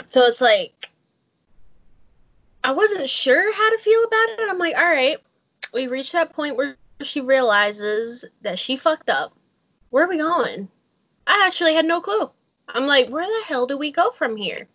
[0.06, 0.90] So it's like
[2.68, 4.50] I wasn't sure how to feel about it.
[4.50, 5.16] I'm like, all right,
[5.72, 9.32] we reached that point where she realizes that she fucked up.
[9.88, 10.68] Where are we going?
[11.26, 12.30] I actually had no clue.
[12.68, 14.68] I'm like, where the hell do we go from here?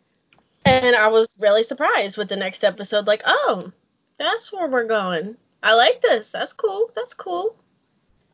[0.65, 3.71] And I was really surprised with the next episode, like, oh,
[4.17, 5.37] that's where we're going.
[5.61, 6.31] I like this.
[6.31, 6.89] That's cool.
[6.95, 7.55] That's cool.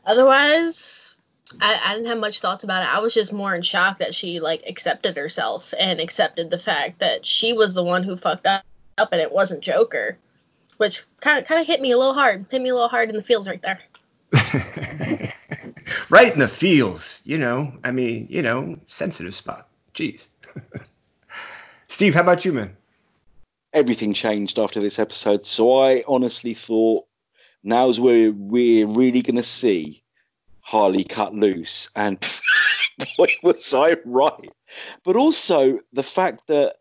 [0.05, 1.17] Otherwise,
[1.59, 2.95] I, I didn't have much thoughts about it.
[2.95, 6.99] I was just more in shock that she like accepted herself and accepted the fact
[6.99, 8.63] that she was the one who fucked up,
[8.99, 10.17] up and it wasn't Joker,
[10.77, 12.45] which kind of kind of hit me a little hard.
[12.49, 13.79] Hit me a little hard in the feels right there.
[16.09, 17.73] right in the feels, you know.
[17.83, 19.67] I mean, you know, sensitive spot.
[19.93, 20.27] Jeez.
[21.87, 22.75] Steve, how about you, man?
[23.73, 27.05] Everything changed after this episode, so I honestly thought
[27.63, 30.03] now's where we're really going to see
[30.61, 32.19] Harley cut loose, and
[33.17, 34.51] boy, was I right.
[35.03, 36.77] But also the fact that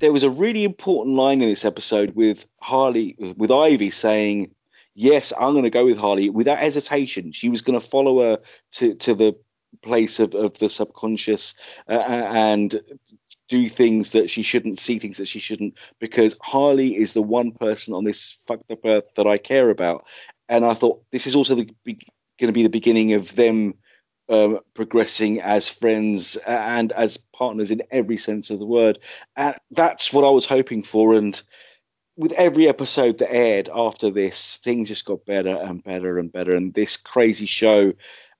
[0.00, 4.54] there was a really important line in this episode with Harley, with Ivy saying,
[4.94, 8.38] "Yes, I'm going to go with Harley without hesitation." She was going to follow her
[8.72, 9.36] to to the
[9.82, 11.54] place of, of the subconscious
[11.88, 12.80] uh, and
[13.48, 17.52] do things that she shouldn't, see things that she shouldn't, because Harley is the one
[17.52, 20.06] person on this fucked up earth that I care about.
[20.48, 21.68] And I thought this is also going
[22.38, 23.74] to be the beginning of them
[24.30, 28.98] um, progressing as friends and as partners in every sense of the word.
[29.36, 31.14] And that's what I was hoping for.
[31.14, 31.40] And
[32.16, 36.54] with every episode that aired after this, things just got better and better and better.
[36.54, 37.92] And this crazy show.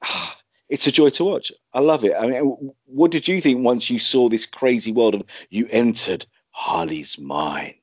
[0.02, 0.36] Ah,
[0.68, 1.50] it's a joy to watch.
[1.74, 2.14] I love it.
[2.16, 6.24] I mean, what did you think once you saw this crazy world and you entered
[6.50, 7.74] Harley's mind?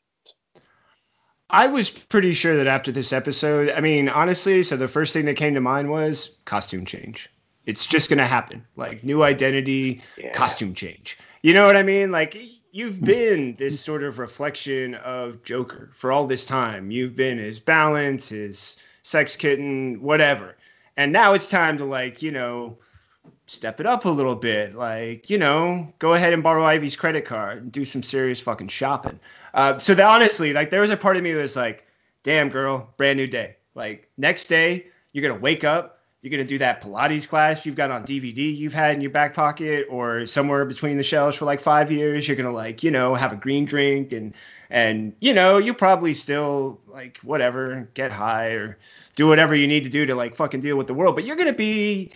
[1.49, 5.25] I was pretty sure that after this episode, I mean, honestly, so the first thing
[5.25, 7.29] that came to mind was costume change.
[7.67, 8.65] It's just going to happen.
[8.75, 10.31] Like new identity, yeah.
[10.31, 11.19] costume change.
[11.43, 12.11] You know what I mean?
[12.11, 12.35] Like
[12.71, 16.89] you've been this sort of reflection of Joker for all this time.
[16.89, 20.55] You've been his balance, his sex kitten, whatever
[20.97, 22.77] and now it's time to like you know
[23.45, 27.23] step it up a little bit like you know go ahead and borrow ivy's credit
[27.23, 29.19] card and do some serious fucking shopping
[29.53, 31.85] uh, so that honestly like there was a part of me that was like
[32.23, 35.96] damn girl brand new day like next day you're gonna wake up
[36.27, 39.33] you're gonna do that pilates class you've got on dvd you've had in your back
[39.33, 42.27] pocket or somewhere between the shelves for like five years.
[42.27, 44.33] You're gonna like you know have a green drink and
[44.69, 48.77] and you know you probably still like whatever get high or
[49.15, 51.15] do whatever you need to do to like fucking deal with the world.
[51.15, 52.11] But you're gonna be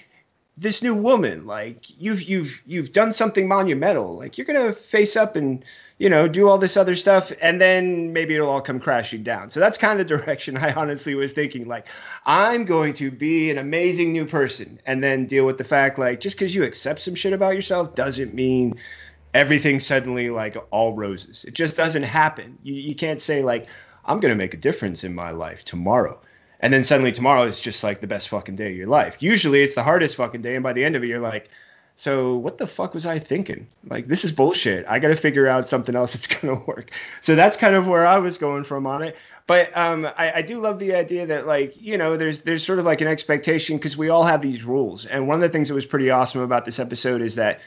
[0.58, 1.46] this new woman.
[1.46, 4.18] Like you've you've you've done something monumental.
[4.18, 5.64] Like you're gonna face up and
[6.02, 9.50] you know do all this other stuff and then maybe it'll all come crashing down
[9.50, 11.88] so that's kind of the direction i honestly was thinking like
[12.26, 16.20] i'm going to be an amazing new person and then deal with the fact like
[16.20, 18.74] just because you accept some shit about yourself doesn't mean
[19.34, 21.46] everything suddenly like all roses.
[21.46, 22.58] It just doesn't happen.
[22.64, 23.68] You, you can't say like
[24.06, 26.20] I'm gonna make a difference in my life tomorrow,
[26.60, 29.18] and then suddenly tomorrow is just like the best fucking day of your life.
[29.20, 31.50] Usually it's the hardest fucking day, and by the end of it you're like,
[32.02, 33.68] so what the fuck was I thinking?
[33.88, 34.88] Like this is bullshit.
[34.88, 36.90] I gotta figure out something else that's gonna work.
[37.20, 39.16] So that's kind of where I was going from on it.
[39.46, 42.80] But um, I, I do love the idea that like you know there's there's sort
[42.80, 45.68] of like an expectation because we all have these rules, and one of the things
[45.68, 47.60] that was pretty awesome about this episode is that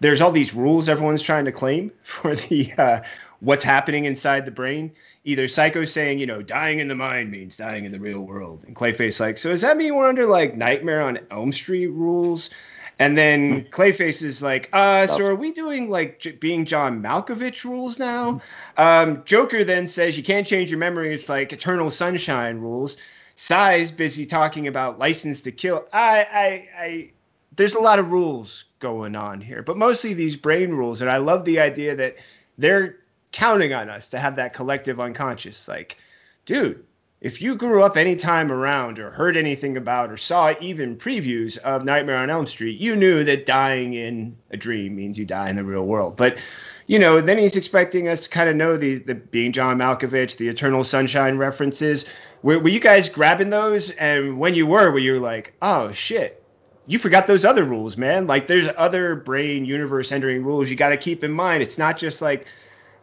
[0.00, 3.00] there's all these rules everyone's trying to claim for the uh,
[3.38, 4.90] what's happening inside the brain.
[5.22, 8.64] Either Psycho saying, you know, dying in the mind means dying in the real world,
[8.66, 12.50] and Clayface like, so does that mean we're under like Nightmare on Elm Street rules?
[12.98, 17.64] And then Clayface is like, uh, so are we doing like J- being John Malkovich
[17.64, 18.40] rules now?
[18.78, 21.12] Um, Joker then says you can't change your memory.
[21.12, 22.96] It's like Eternal Sunshine rules.
[23.34, 25.86] Sy's busy talking about license to kill.
[25.92, 27.10] I, I, I,
[27.54, 31.02] there's a lot of rules going on here, but mostly these brain rules.
[31.02, 32.16] And I love the idea that
[32.56, 32.96] they're
[33.32, 35.68] counting on us to have that collective unconscious.
[35.68, 35.98] Like,
[36.46, 36.82] dude,
[37.20, 41.56] if you grew up any time around or heard anything about or saw even previews
[41.58, 45.48] of Nightmare on Elm Street, you knew that dying in a dream means you die
[45.48, 46.16] in the real world.
[46.16, 46.38] But
[46.86, 50.36] you know, then he's expecting us to kind of know the, the being John Malkovich,
[50.36, 52.04] the Eternal Sunshine references.
[52.42, 53.90] Were, were you guys grabbing those?
[53.92, 56.44] And when you were, were you like, oh shit,
[56.86, 58.28] you forgot those other rules, man.
[58.28, 61.62] Like there's other brain universe entering rules you got to keep in mind.
[61.62, 62.46] It's not just like,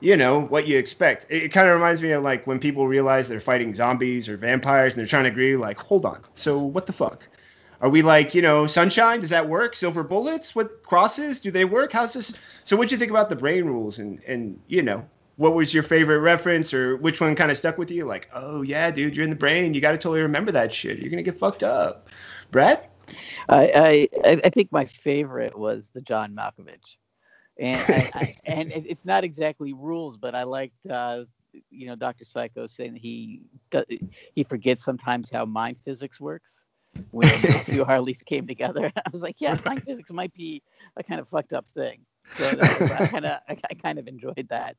[0.04, 1.26] you know, what you expect.
[1.30, 4.36] It, it kind of reminds me of like when people realize they're fighting zombies or
[4.36, 6.22] vampires and they're trying to agree, like, hold on.
[6.36, 7.24] So what the fuck?
[7.80, 9.22] Are we like, you know, sunshine?
[9.22, 9.76] Does that work?
[9.76, 10.54] Silver bullets?
[10.54, 11.39] What crosses?
[11.39, 11.93] Do they work?
[11.93, 12.34] How's this?
[12.66, 15.06] So what'd you think about the brain rules and and you know
[15.38, 18.06] what was your favorite reference or which one kind of stuck with you?
[18.06, 19.74] Like, oh yeah, dude, you're in the brain.
[19.74, 20.99] You got to totally remember that shit.
[20.99, 22.10] You're gonna get fucked up.
[22.51, 22.88] Brad?
[23.47, 26.97] I I, I think my favorite was the John Malkovich,
[27.60, 31.24] and I, I, and it's not exactly rules, but I liked uh,
[31.70, 32.26] you know Dr.
[32.26, 33.41] Psycho saying he
[34.36, 36.58] he forgets sometimes how mind physics works
[37.12, 38.91] when the two Harleys came together.
[38.95, 40.62] I was like, yeah, mind physics might be
[40.97, 42.01] a kind of fucked up thing.
[42.38, 44.76] So was, I kind of I, I kind of enjoyed that.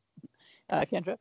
[0.70, 1.16] Uh, Kendra?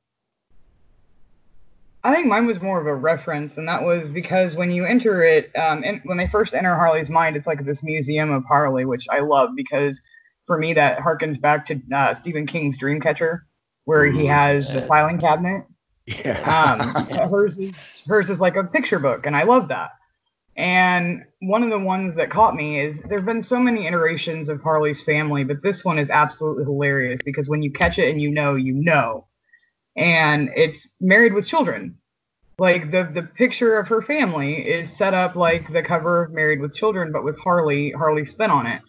[2.05, 5.23] I think mine was more of a reference, and that was because when you enter
[5.23, 8.83] it, um, and when they first enter Harley's mind, it's like this museum of Harley,
[8.83, 10.01] which I love because
[10.45, 13.41] for me that harkens back to uh, Stephen King's Dreamcatcher,
[13.85, 15.65] where he has the filing cabinet.
[16.05, 16.39] Yeah.
[16.43, 19.91] Um, hers is hers is like a picture book, and I love that.
[20.55, 24.49] And one of the ones that caught me is there have been so many iterations
[24.49, 28.21] of Harley's family, but this one is absolutely hilarious because when you catch it and
[28.21, 29.25] you know, you know
[29.95, 31.97] and it's married with children.
[32.59, 36.61] Like the the picture of her family is set up like the cover of Married
[36.61, 38.81] with Children, but with Harley Harley spin on it.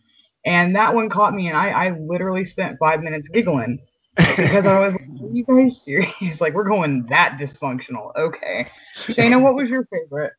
[0.45, 3.81] And that one caught me, and I, I literally spent five minutes giggling
[4.17, 6.41] because I was like, "Are you guys serious?
[6.41, 8.15] Like we're going that dysfunctional?
[8.17, 10.33] Okay." Shayna, what was your favorite?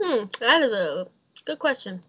[0.00, 1.08] Hmm, that is a
[1.44, 2.02] good question.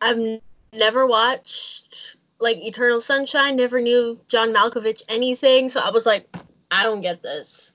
[0.00, 0.40] I've
[0.72, 6.26] never watched like Eternal Sunshine, never knew John Malkovich anything, so I was like,
[6.70, 7.70] I don't get this.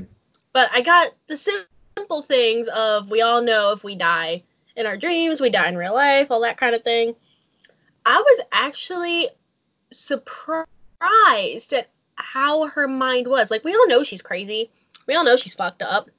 [0.54, 4.44] But I got the simple things of we all know if we die
[4.76, 7.16] in our dreams, we die in real life, all that kind of thing.
[8.06, 9.30] I was actually
[9.92, 10.68] surprised
[11.74, 13.50] at how her mind was.
[13.52, 14.70] Like, we all know she's crazy.
[15.08, 16.10] We all know she's fucked up.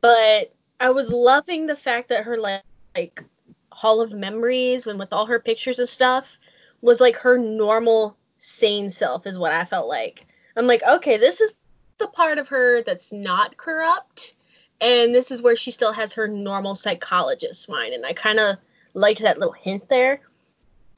[0.00, 2.62] But I was loving the fact that her, like,
[2.96, 3.22] like
[3.70, 6.36] Hall of Memories, when with all her pictures and stuff,
[6.80, 10.26] was like her normal, sane self, is what I felt like.
[10.56, 11.54] I'm like, okay, this is
[11.98, 14.34] the part of her that's not corrupt,
[14.80, 17.94] and this is where she still has her normal psychologist mind.
[17.94, 18.56] And I kind of
[18.94, 20.20] liked that little hint there.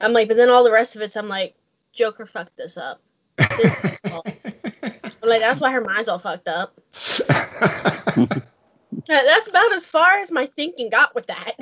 [0.01, 1.55] I'm like, but then all the rest of it's, I'm like,
[1.93, 3.01] Joker fucked this up.
[3.37, 4.01] This
[5.23, 6.79] I'm like, that's why her mind's all fucked up.
[9.07, 11.53] that's about as far as my thinking got with that.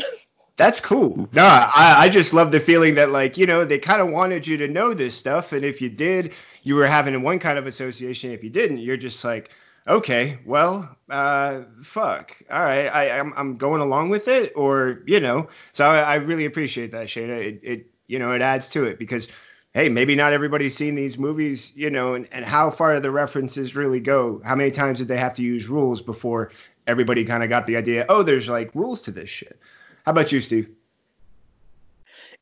[0.57, 1.29] That's cool.
[1.31, 4.45] No, I, I just love the feeling that like, you know, they kind of wanted
[4.45, 6.33] you to know this stuff, and if you did,
[6.63, 8.31] you were having one kind of association.
[8.31, 9.51] If you didn't, you're just like,
[9.87, 12.35] okay, well, uh, fuck.
[12.51, 15.47] All right, I, I'm I'm going along with it, or you know.
[15.71, 17.39] So I, I really appreciate that, Shayna.
[17.39, 19.29] It, it you know it adds to it because
[19.73, 23.75] hey, maybe not everybody's seen these movies, you know, and, and how far the references
[23.75, 24.41] really go.
[24.43, 26.51] How many times did they have to use rules before
[26.87, 28.05] everybody kind of got the idea?
[28.09, 29.59] Oh, there's like rules to this shit.
[30.05, 30.69] How about you, Steve?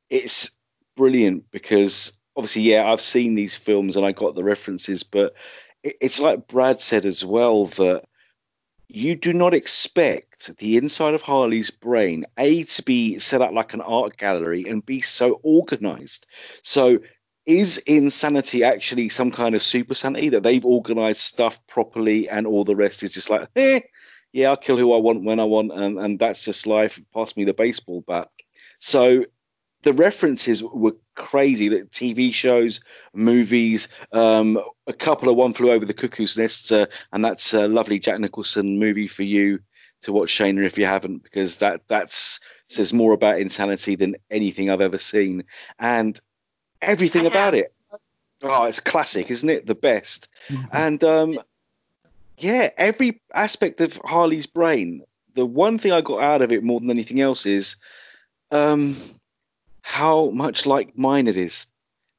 [0.09, 0.51] It's
[0.95, 5.35] brilliant because obviously, yeah, I've seen these films and I got the references, but
[5.83, 8.05] it's like Brad said as well that
[8.89, 13.73] you do not expect the inside of Harley's brain, A, to be set up like
[13.73, 16.25] an art gallery and be so organized.
[16.63, 16.99] So,
[17.45, 22.65] is insanity actually some kind of super sanity that they've organized stuff properly and all
[22.65, 23.79] the rest is just like, eh,
[24.33, 26.99] yeah, I'll kill who I want when I want, and, and that's just life.
[27.13, 28.29] Pass me the baseball bat.
[28.79, 29.25] So
[29.83, 31.69] the references were crazy.
[31.69, 32.79] Like TV shows,
[33.13, 37.67] movies, um, a couple of One Flew Over the Cuckoo's Nest, uh, and that's a
[37.67, 39.59] lovely Jack Nicholson movie for you
[40.03, 44.69] to watch, Shayna, if you haven't, because that that's says more about insanity than anything
[44.69, 45.43] I've ever seen,
[45.77, 46.17] and
[46.81, 47.73] everything about it.
[48.43, 49.65] Oh, it's classic, isn't it?
[49.65, 50.27] The best.
[50.47, 50.65] Mm-hmm.
[50.71, 51.39] And um,
[52.37, 55.03] yeah, every aspect of Harley's brain.
[55.33, 57.75] The one thing I got out of it more than anything else is
[58.51, 58.95] um,
[59.87, 61.65] how much like mine it is.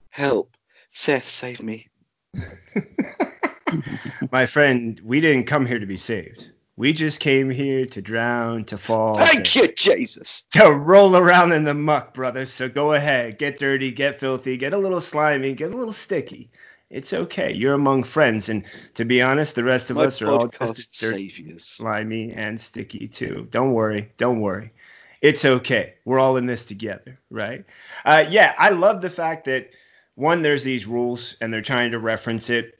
[0.09, 0.57] Help,
[0.91, 1.87] Seth, save me.
[4.33, 6.51] My friend, we didn't come here to be saved.
[6.77, 9.17] We just came here to drown, to fall.
[9.17, 10.47] Thank to, you, Jesus.
[10.53, 12.47] To roll around in the muck, brother.
[12.47, 16.51] So go ahead, get dirty, get filthy, get a little slimy, get a little sticky.
[16.89, 17.53] It's okay.
[17.53, 18.65] You're among friends, and
[18.95, 21.65] to be honest, the rest of My us are all just dirty, saviors.
[21.65, 23.47] slimy, and sticky too.
[23.51, 24.11] Don't worry.
[24.17, 24.73] Don't worry.
[25.21, 25.95] It's okay.
[26.05, 27.65] We're all in this together, right?
[28.05, 29.71] Uh, yeah, I love the fact that
[30.15, 32.79] one, there's these rules, and they're trying to reference it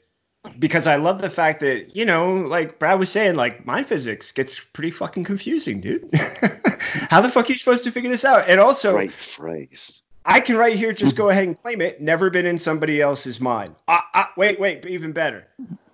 [0.57, 4.31] because I love the fact that, you know, like Brad was saying, like mind physics
[4.31, 6.09] gets pretty fucking confusing, dude.
[6.13, 8.49] How the fuck are you supposed to figure this out?
[8.49, 10.03] And also, great phrase.
[10.25, 12.01] I can right here just go ahead and claim it.
[12.01, 13.75] Never been in somebody else's mind.
[13.87, 15.47] Uh, uh, wait, wait, even better.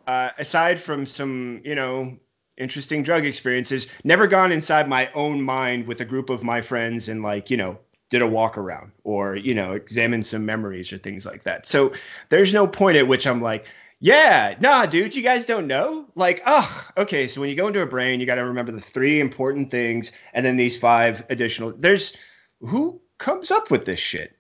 [0.08, 2.18] Uh, aside from some, you know,
[2.58, 7.10] interesting drug experiences, never gone inside my own mind with a group of my friends
[7.10, 7.78] and like, you know,
[8.10, 11.66] did a walk around or, you know, examined some memories or things like that.
[11.66, 11.94] So
[12.30, 13.66] there's no point at which I'm like,
[14.00, 16.06] Yeah, nah, dude, you guys don't know?
[16.16, 18.82] Like, oh, okay, so when you go into a brain, you got to remember the
[18.82, 21.74] three important things and then these five additional.
[21.76, 22.16] There's
[22.60, 24.35] who comes up with this shit?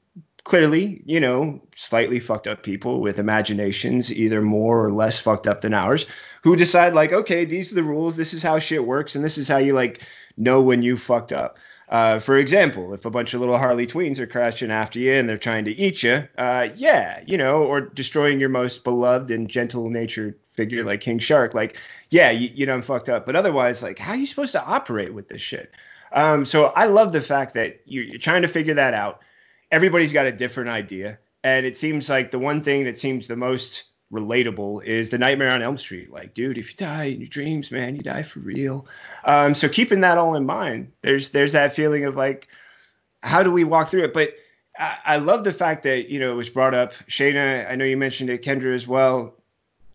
[0.46, 5.62] Clearly, you know, slightly fucked up people with imaginations, either more or less fucked up
[5.62, 6.06] than ours,
[6.44, 9.40] who decide, like, okay, these are the rules, this is how shit works, and this
[9.40, 10.04] is how you, like,
[10.38, 11.58] know when you fucked up.
[11.90, 15.28] Uh, for example, if a bunch of little Harley tweens are crashing after you and
[15.28, 19.50] they're trying to eat you, uh, yeah, you know, or destroying your most beloved and
[19.50, 21.80] gentle natured figure like King Shark, like,
[22.10, 23.26] yeah, you, you done fucked up.
[23.26, 25.72] But otherwise, like, how are you supposed to operate with this shit?
[26.12, 29.22] Um, so I love the fact that you're, you're trying to figure that out.
[29.72, 31.18] Everybody's got a different idea.
[31.44, 35.52] And it seems like the one thing that seems the most relatable is the Nightmare
[35.52, 36.12] on Elm Street.
[36.12, 38.88] Like, dude, if you die in your dreams, man, you die for real.
[39.26, 42.48] Um, so keeping that all in mind, there's there's that feeling of like,
[43.22, 44.14] how do we walk through it?
[44.14, 44.34] But
[44.78, 46.94] I, I love the fact that you know it was brought up.
[47.10, 49.36] Shayna, I know you mentioned it, Kendra as well.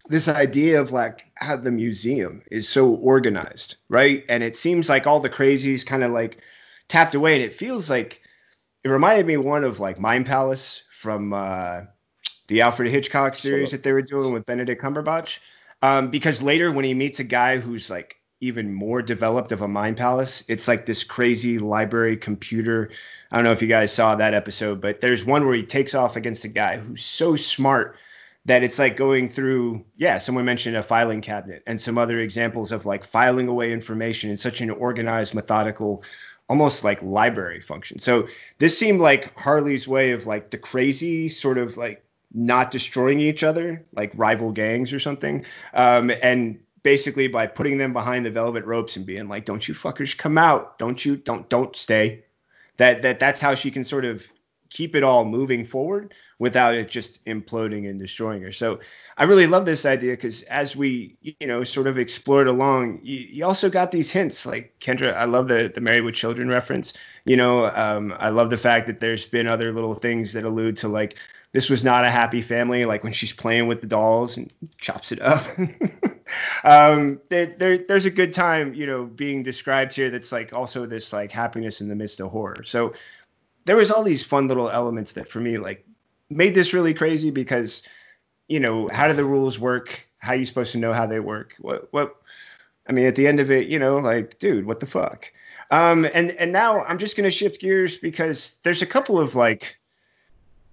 [0.09, 4.25] This idea of like how the museum is so organized, right?
[4.29, 6.39] And it seems like all the crazies kind of like
[6.89, 8.21] tapped away, and it feels like
[8.85, 11.33] it reminded me one of like Mind Palace from.
[11.33, 11.83] Uh,
[12.51, 15.39] the Alfred Hitchcock series that they were doing with Benedict Cumberbatch.
[15.83, 19.69] Um, because later when he meets a guy who's like even more developed of a
[19.69, 22.91] mind palace, it's like this crazy library computer.
[23.31, 25.95] I don't know if you guys saw that episode, but there's one where he takes
[25.95, 27.97] off against a guy who's so smart
[28.47, 32.73] that it's like going through yeah someone mentioned a filing cabinet and some other examples
[32.73, 36.03] of like filing away information in such an organized methodical
[36.51, 38.29] almost like library function so
[38.59, 43.43] this seemed like harley's way of like the crazy sort of like not destroying each
[43.43, 45.45] other, like rival gangs or something.
[45.75, 49.75] Um, and basically by putting them behind the velvet ropes and being like, "Don't you
[49.75, 50.79] fuckers come out?
[50.79, 51.17] Don't you?
[51.17, 52.25] Don't don't stay."
[52.77, 54.27] That that that's how she can sort of
[54.71, 58.53] keep it all moving forward without it just imploding and destroying her.
[58.53, 58.81] So
[59.19, 63.19] I really love this idea because as we you know sort of explored along, you,
[63.19, 65.15] you, also got these hints like Kendra.
[65.15, 66.95] I love the the Married with Children reference.
[67.27, 70.79] You know, um, I love the fact that there's been other little things that allude
[70.79, 71.19] to like
[71.53, 72.85] this was not a happy family.
[72.85, 75.45] Like when she's playing with the dolls and chops it up.
[76.65, 80.11] um, there, there, there's a good time, you know, being described here.
[80.11, 82.63] That's like also this like happiness in the midst of horror.
[82.65, 82.95] So
[83.65, 85.85] there was all these fun little elements that for me like
[86.29, 87.83] made this really crazy because,
[88.49, 90.01] you know, how do the rules work?
[90.19, 91.55] How are you supposed to know how they work?
[91.59, 92.17] What, what?
[92.89, 95.31] I mean, at the end of it, you know, like, dude, what the fuck?
[95.71, 99.77] Um, and and now I'm just gonna shift gears because there's a couple of like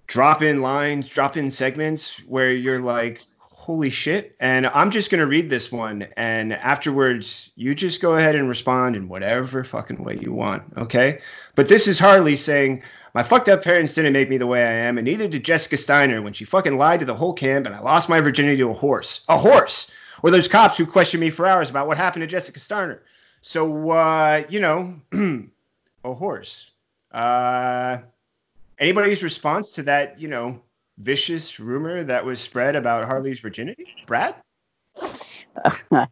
[0.08, 3.22] drop in lines, drop in segments where you're like,
[3.68, 4.34] holy shit.
[4.40, 6.08] And I'm just going to read this one.
[6.16, 10.62] And afterwards, you just go ahead and respond in whatever fucking way you want.
[10.78, 11.20] Okay.
[11.54, 14.72] But this is Harley saying, my fucked up parents didn't make me the way I
[14.86, 17.74] am, and neither did Jessica Steiner when she fucking lied to the whole camp and
[17.74, 19.20] I lost my virginity to a horse.
[19.28, 19.90] A horse!
[20.22, 23.02] Or those cops who questioned me for hours about what happened to Jessica Steiner.
[23.42, 24.98] So, uh, you know,
[26.04, 26.70] a horse.
[27.12, 27.98] Uh,
[28.78, 30.62] anybody's response to that, you know,
[30.98, 33.86] vicious rumor that was spread about Harley's virginity?
[34.06, 34.34] Brad?
[35.92, 36.06] uh,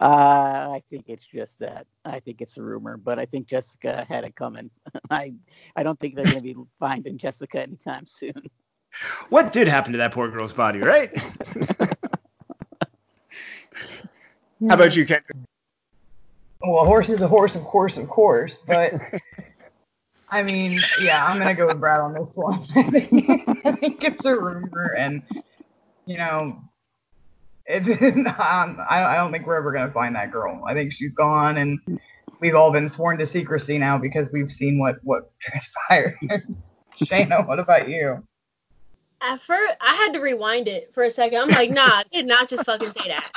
[0.00, 1.86] I think it's just that.
[2.04, 4.70] I think it's a rumor, but I think Jessica had it coming.
[5.10, 5.34] I
[5.76, 8.42] I don't think they're going to be finding Jessica anytime soon.
[9.28, 11.16] What did happen to that poor girl's body, right?
[14.68, 15.22] How about you, Ken?
[16.60, 18.94] Well, a horse is a horse, of course, of course, but
[20.30, 22.66] I mean, yeah, I'm gonna go with Brad on this one.
[22.76, 22.90] I
[23.80, 25.22] think, it's a rumor, and
[26.06, 26.62] you know,
[27.66, 30.62] it's um, I, don't think we're ever gonna find that girl.
[30.66, 32.00] I think she's gone, and
[32.40, 36.16] we've all been sworn to secrecy now because we've seen what what transpired.
[37.02, 38.22] Shayna, what about you?
[39.22, 41.38] At first, I had to rewind it for a second.
[41.38, 43.30] I'm like, nah, I did not just fucking say that.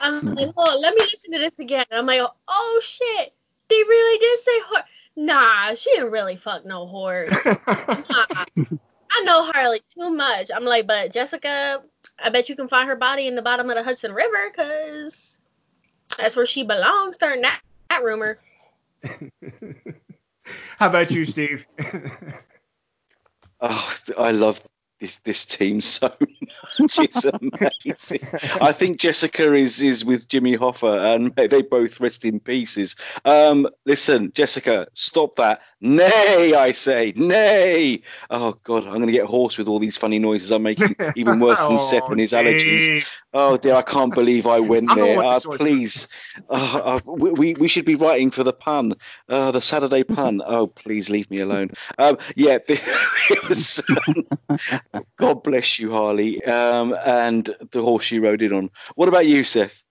[0.00, 1.84] I'm like, oh, let me listen to this again.
[1.90, 3.34] I'm like, oh shit,
[3.68, 4.82] they really did say horse.
[5.16, 7.30] Nah, she didn't really fuck no horse.
[7.46, 8.26] nah.
[9.10, 10.50] I know Harley too much.
[10.54, 11.82] I'm like, but Jessica,
[12.22, 15.38] I bet you can find her body in the bottom of the Hudson River because
[16.18, 17.14] that's where she belongs.
[17.14, 18.36] Starting that, that rumor.
[20.78, 21.66] How about you, Steve?
[23.60, 24.62] oh, I love
[25.00, 26.98] this this team so much.
[26.98, 28.26] It's amazing.
[28.60, 32.96] I think Jessica is is with Jimmy Hoffa, and they both rest in pieces.
[33.24, 35.60] Um, listen, Jessica, stop that.
[35.80, 38.00] Nay, I say, nay.
[38.30, 41.38] Oh God, I'm going to get hoarse with all these funny noises I'm making, even
[41.38, 43.06] worse than oh, Seth and his allergies.
[43.34, 45.22] Oh dear, I can't believe I went there.
[45.22, 46.08] Uh, please,
[46.48, 48.94] uh, uh, we we should be writing for the pun,
[49.28, 50.40] uh, the Saturday pun.
[50.46, 51.70] Oh, please leave me alone.
[51.98, 53.82] Um, yeah, it was.
[55.18, 58.70] God bless you, Harley, um, and the horse you rode in on.
[58.94, 59.82] What about you, Seth?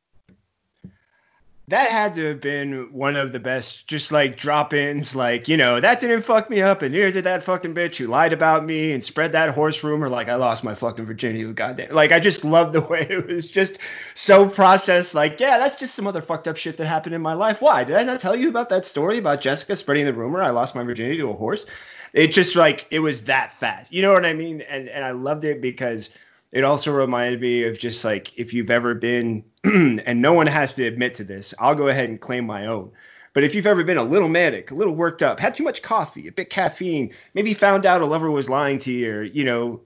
[1.70, 5.80] That had to have been one of the best, just like drop-ins, like you know
[5.80, 8.92] that didn't fuck me up, and neither did that fucking bitch who lied about me
[8.92, 11.52] and spread that horse rumor like I lost my fucking virginity.
[11.54, 13.80] Goddamn, like I just loved the way it was just
[14.14, 15.16] so processed.
[15.16, 17.62] Like yeah, that's just some other fucked up shit that happened in my life.
[17.62, 20.52] Why did I not tell you about that story about Jessica spreading the rumor I
[20.52, 21.66] lost my virginity to a horse?
[22.14, 23.92] It just like it was that fast.
[23.92, 24.62] You know what I mean?
[24.62, 26.12] And and I loved it because
[26.56, 30.74] it also reminded me of just like if you've ever been and no one has
[30.76, 32.92] to admit to this i'll go ahead and claim my own.
[33.34, 35.82] But if you've ever been a little manic a little worked up had too much
[35.82, 39.44] coffee a bit caffeine maybe found out a lover was lying to you or you
[39.44, 39.82] know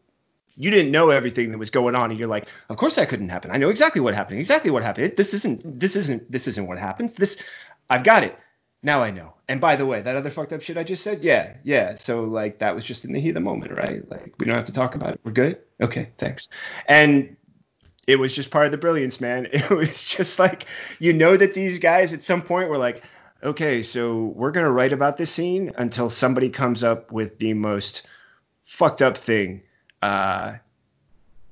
[0.56, 3.30] you didn't know everything that was going on and you're like of course that couldn't
[3.30, 3.50] happen.
[3.50, 5.14] I know exactly what happened exactly what happened.
[5.18, 7.16] This isn't this isn't this isn't what happens.
[7.16, 7.42] This
[7.90, 8.38] i've got it
[8.82, 11.24] now i know and by the way that other fucked up shit i just said
[11.24, 14.34] yeah yeah so like that was just in the heat of the moment right like
[14.38, 16.48] we don't have to talk about it we're good okay thanks
[16.88, 17.36] and
[18.10, 19.48] it was just part of the brilliance, man.
[19.54, 20.66] It was just like
[20.98, 23.04] you know that these guys at some point were like,
[23.44, 28.08] okay, so we're gonna write about this scene until somebody comes up with the most
[28.64, 29.62] fucked up thing,
[30.02, 30.56] uh,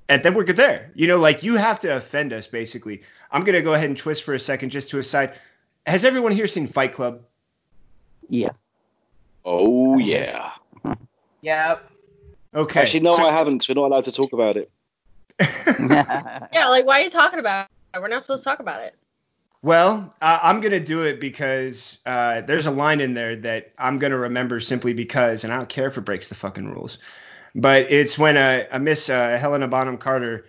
[0.10, 0.92] and then we're good there.
[0.96, 3.04] You know, like you have to offend us basically.
[3.32, 5.34] I'm gonna go ahead and twist for a second just to a side.
[5.88, 7.22] Has everyone here seen Fight Club?
[8.30, 8.50] Yeah.
[9.46, 10.52] Oh yeah.
[11.42, 11.92] Yep.
[12.54, 12.82] Okay.
[12.82, 13.60] Actually, no, so- I haven't.
[13.60, 14.70] 'cause we're not allowed to talk about it.
[16.52, 18.02] Yeah, like why are you talking about it?
[18.02, 18.96] We're not supposed to talk about it.
[19.64, 23.98] Well, uh, I'm gonna do it because uh, there's a line in there that I'm
[24.00, 26.98] gonna remember simply because, and I don't care if it breaks the fucking rules.
[27.56, 30.46] But it's when uh, a Miss uh, Helena Bonham Carter,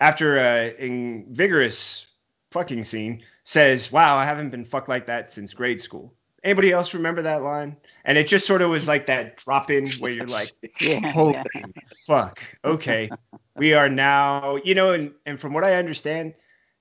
[0.00, 2.06] after a in vigorous
[2.50, 6.94] fucking scene, says, "Wow, I haven't been fucked like that since grade school." Anybody else
[6.94, 7.76] remember that line?
[8.04, 11.34] And it just sort of was like that drop in where you're like, yeah, Holy
[11.34, 11.62] yeah.
[12.06, 12.40] fuck.
[12.64, 13.08] Okay.
[13.56, 16.34] we are now, you know, and, and from what I understand,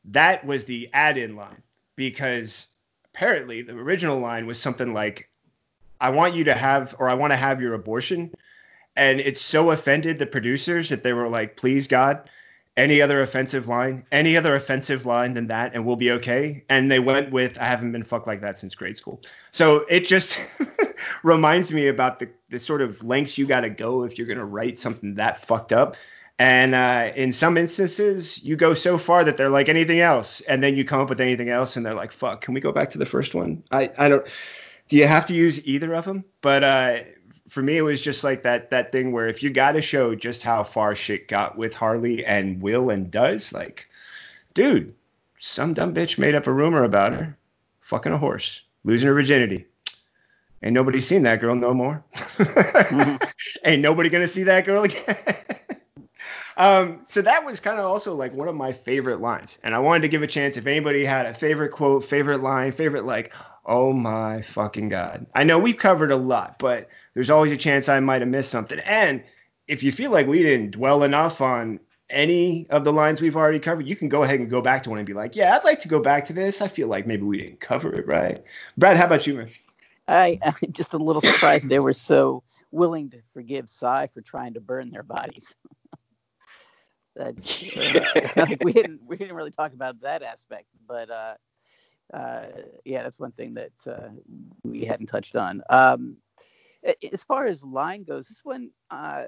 [0.06, 1.64] that was the add in line
[1.96, 2.68] because
[3.14, 5.30] apparently the original line was something like,
[6.00, 8.34] I want you to have, or I want to have your abortion.
[8.96, 12.30] And it so offended the producers that they were like, please, God,
[12.78, 16.64] any other offensive line, any other offensive line than that, and we'll be okay.
[16.70, 19.22] And they went with, I haven't been fucked like that since grade school.
[19.52, 20.40] So it just
[21.24, 24.40] reminds me about the, the sort of lengths you got to go if you're going
[24.40, 25.96] to write something that fucked up.
[26.38, 30.62] And uh, in some instances, you go so far that they're like anything else, and
[30.62, 32.90] then you come up with anything else, and they're like, "Fuck, can we go back
[32.90, 34.28] to the first one?" I, I don't.
[34.90, 36.26] Do you have to use either of them?
[36.42, 36.98] But uh,
[37.56, 40.14] for me, it was just like that that thing where if you got to show
[40.14, 43.88] just how far shit got with Harley and will and does, like,
[44.54, 44.94] dude,
[45.40, 47.38] some dumb bitch made up a rumor about her
[47.80, 49.68] fucking a horse, losing her virginity.
[50.64, 52.04] Ain't nobody seen that girl no more.
[53.64, 55.16] Ain't nobody gonna see that girl again.
[56.58, 59.80] um, so that was kind of also like one of my favorite lines, and I
[59.80, 63.32] wanted to give a chance if anybody had a favorite quote, favorite line, favorite like,
[63.66, 65.26] oh my fucking god.
[65.34, 68.52] I know we've covered a lot, but there's always a chance I might have missed
[68.52, 68.80] something.
[68.80, 69.24] And
[69.68, 73.60] if you feel like we didn't dwell enough on any of the lines we've already
[73.60, 75.64] covered, you can go ahead and go back to one and be like, yeah, I'd
[75.64, 76.62] like to go back to this.
[76.62, 78.44] I feel like maybe we didn't cover it right.
[78.78, 79.50] Brad, how about you, man?
[80.08, 84.54] I, I'm just a little surprised they were so willing to forgive Sy for trying
[84.54, 85.56] to burn their bodies.
[87.18, 87.32] Uh,
[88.62, 91.36] we didn't we didn't really talk about that aspect, but uh,
[92.14, 92.46] uh,
[92.84, 94.10] yeah, that's one thing that uh,
[94.66, 95.64] we hadn't touched on.
[95.70, 96.18] Um,
[97.12, 99.24] as far as line goes, this one uh,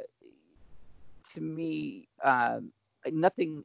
[1.33, 2.71] to me um,
[3.11, 3.63] nothing.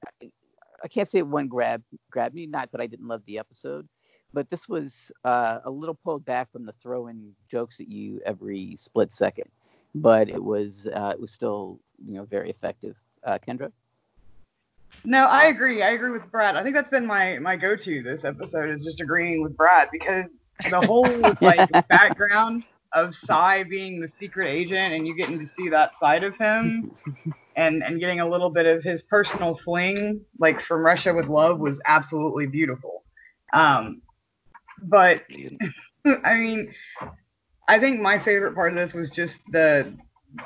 [0.84, 2.46] I can't say one grab grabbed me.
[2.46, 3.88] Not that I didn't love the episode,
[4.32, 8.76] but this was uh, a little pulled back from the throw-in jokes at you every
[8.76, 9.48] split second.
[9.94, 12.96] But it was uh, it was still you know very effective.
[13.24, 13.70] Uh, Kendra.
[15.04, 15.82] No, I agree.
[15.82, 16.56] I agree with Brad.
[16.56, 20.36] I think that's been my my go-to this episode is just agreeing with Brad because
[20.70, 21.06] the whole
[21.40, 22.64] like background
[22.94, 26.92] of Sy being the secret agent and you getting to see that side of him
[27.56, 31.58] and and getting a little bit of his personal fling like from Russia with Love
[31.58, 33.04] was absolutely beautiful.
[33.52, 34.02] Um,
[34.82, 35.22] but
[36.24, 36.74] I mean,
[37.68, 39.96] I think my favorite part of this was just the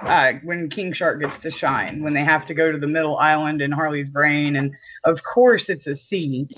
[0.02, 3.16] uh, when King Shark gets to shine, when they have to go to the middle
[3.18, 4.74] island in Harley's brain, and
[5.04, 6.48] of course it's a sea,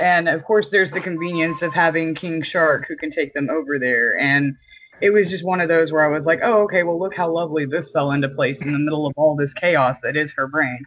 [0.00, 3.78] and of course there's the convenience of having King Shark who can take them over
[3.78, 4.56] there, and
[5.00, 7.30] it was just one of those where I was like, oh okay, well look how
[7.30, 10.46] lovely this fell into place in the middle of all this chaos that is her
[10.46, 10.84] brain.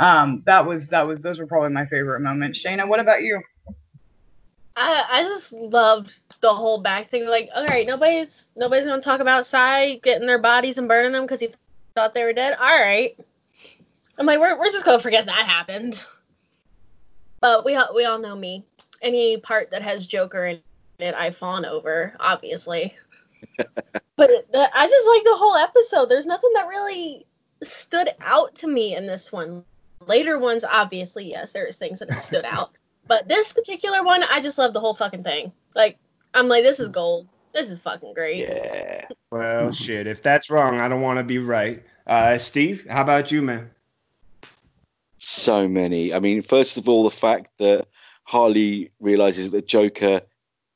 [0.00, 2.62] Um, that was that was those were probably my favorite moments.
[2.62, 3.40] Shayna, what about you?
[4.76, 7.26] I I just loved the whole back thing.
[7.26, 11.22] Like, all right, nobody's nobody's gonna talk about Sy getting their bodies and burning them
[11.22, 11.50] because he
[11.94, 12.56] thought they were dead.
[12.58, 13.16] All right.
[14.18, 16.04] I'm like, we're we're just gonna forget that happened.
[17.40, 18.64] But we all we all know me.
[19.00, 20.60] Any part that has Joker in
[20.98, 22.94] it, I fawn over, obviously.
[24.16, 26.08] But the, I just like the whole episode.
[26.08, 27.26] There's nothing that really
[27.62, 29.64] stood out to me in this one.
[30.06, 32.70] Later ones, obviously, yes, there's things that have stood out.
[33.06, 35.52] But this particular one, I just love the whole fucking thing.
[35.74, 35.98] Like,
[36.32, 37.28] I'm like, this is gold.
[37.52, 38.48] This is fucking great.
[38.48, 39.08] Yeah.
[39.30, 40.06] Well, shit.
[40.06, 41.82] If that's wrong, I don't want to be right.
[42.06, 43.70] Uh, Steve, how about you, man?
[45.18, 46.14] So many.
[46.14, 47.88] I mean, first of all, the fact that
[48.24, 50.22] Harley realizes that Joker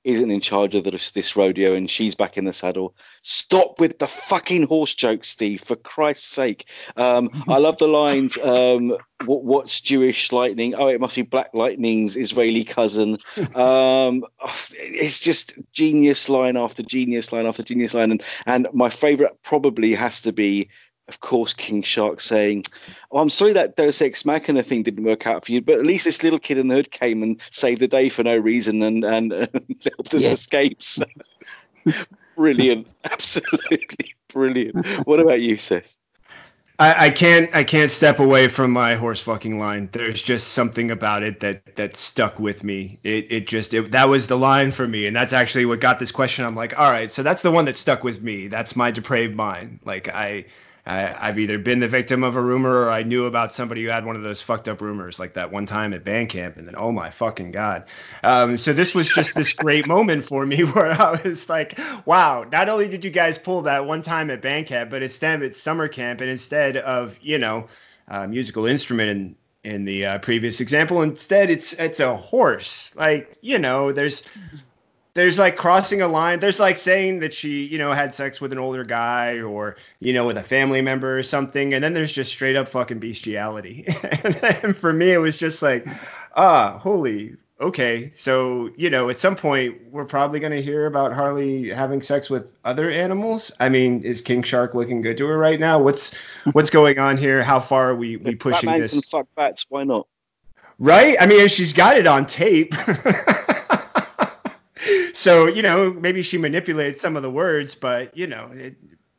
[0.09, 2.94] isn't in charge of this, this rodeo and she's back in the saddle.
[3.20, 6.66] Stop with the fucking horse joke, Steve, for Christ's sake.
[6.96, 8.96] Um, I love the lines, um,
[9.26, 10.74] what, what's Jewish lightning?
[10.74, 13.18] Oh, it must be Black Lightning's Israeli cousin.
[13.54, 14.24] Um,
[14.72, 18.12] it's just genius line after genius line after genius line.
[18.12, 20.70] And, and my favorite probably has to be
[21.09, 22.64] of course, King Shark saying,
[23.11, 25.86] "Oh, I'm sorry that Deus Ex Machina thing didn't work out for you, but at
[25.86, 28.82] least this little kid in the hood came and saved the day for no reason
[28.82, 30.32] and and, and helped us Yeah.
[30.32, 31.04] escape." So,
[32.36, 35.06] brilliant, absolutely brilliant.
[35.06, 35.96] What about you, Seth?
[36.80, 39.88] I, I can't I can't step away from my horse fucking line.
[39.90, 43.00] There's just something about it that that stuck with me.
[43.02, 45.98] It it just it, that was the line for me, and that's actually what got
[45.98, 46.44] this question.
[46.44, 48.46] I'm like, all right, so that's the one that stuck with me.
[48.46, 49.80] That's my depraved mind.
[49.84, 50.44] Like I.
[50.89, 53.91] I, I've either been the victim of a rumor or I knew about somebody who
[53.91, 56.76] had one of those fucked up rumors, like that one time at Bandcamp, and then
[56.76, 57.84] oh my fucking god.
[58.24, 62.47] Um, so this was just this great moment for me where I was like, wow,
[62.51, 65.89] not only did you guys pull that one time at Bandcamp, but instead it's summer
[65.89, 67.68] camp, and instead of you know
[68.09, 72.95] a musical instrument in in the uh, previous example, instead it's it's a horse.
[72.97, 74.22] Like you know, there's
[75.18, 76.38] there's like crossing a line.
[76.38, 80.12] There's like saying that she, you know, had sex with an older guy or, you
[80.12, 81.74] know, with a family member or something.
[81.74, 83.84] And then there's just straight up fucking bestiality.
[84.62, 85.86] and for me, it was just like,
[86.36, 88.12] ah, holy, okay.
[88.16, 92.30] So, you know, at some point, we're probably going to hear about Harley having sex
[92.30, 93.50] with other animals.
[93.58, 95.82] I mean, is King Shark looking good to her right now?
[95.82, 96.14] What's
[96.52, 97.42] what's going on here?
[97.42, 98.92] How far are we, we pushing Batman this?
[98.92, 99.66] can fuck bats.
[99.68, 100.06] Why not?
[100.78, 101.16] Right?
[101.20, 102.72] I mean, if she's got it on tape.
[105.18, 108.76] so, you know, maybe she manipulated some of the words, but you know, it,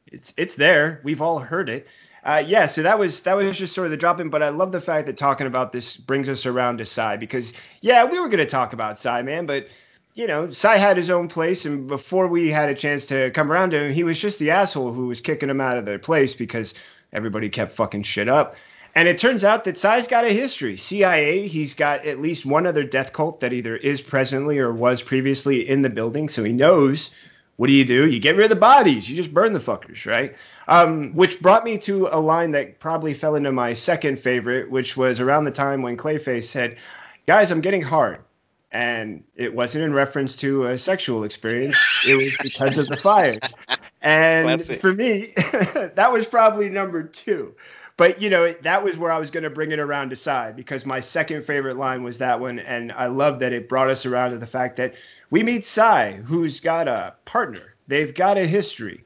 [0.07, 1.01] it's it's there.
[1.03, 1.87] We've all heard it.
[2.23, 4.47] Uh, yeah, so that was that was just sort of the drop in, but I
[4.47, 8.17] love the fact that talking about this brings us around to Sy because yeah, we
[8.17, 9.67] were gonna talk about Sy, man, but
[10.13, 13.51] you know, Sy had his own place, and before we had a chance to come
[13.51, 15.99] around to him, he was just the asshole who was kicking him out of their
[15.99, 16.75] place because
[17.11, 18.55] everybody kept fucking shit up.
[18.99, 20.75] And it turns out that Sy's got a history.
[20.75, 25.01] CIA, he's got at least one other death cult that either is presently or was
[25.01, 27.09] previously in the building, so he knows
[27.55, 28.09] what do you do?
[28.09, 29.09] You get rid of the bodies.
[29.09, 30.35] You just burn the fuckers, right?
[30.67, 34.97] Um, which brought me to a line that probably fell into my second favorite, which
[34.97, 36.75] was around the time when Clayface said,
[37.25, 38.19] Guys, I'm getting hard.
[38.69, 43.39] And it wasn't in reference to a sexual experience, it was because of the fires.
[44.01, 47.53] And for me, that was probably number two.
[47.99, 50.55] But you know, that was where I was going to bring it around to side
[50.55, 54.05] because my second favorite line was that one, and I love that it brought us
[54.05, 54.95] around to the fact that
[55.31, 57.75] we meet Sy, who's got a partner.
[57.89, 59.03] They've got a history.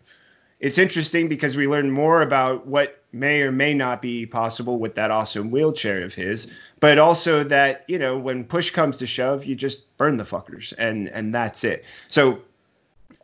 [0.60, 4.94] It's interesting because we learn more about what may or may not be possible with
[4.94, 9.44] that awesome wheelchair of his, but also that you know when push comes to shove,
[9.44, 11.84] you just burn the fuckers, and and that's it.
[12.10, 12.44] So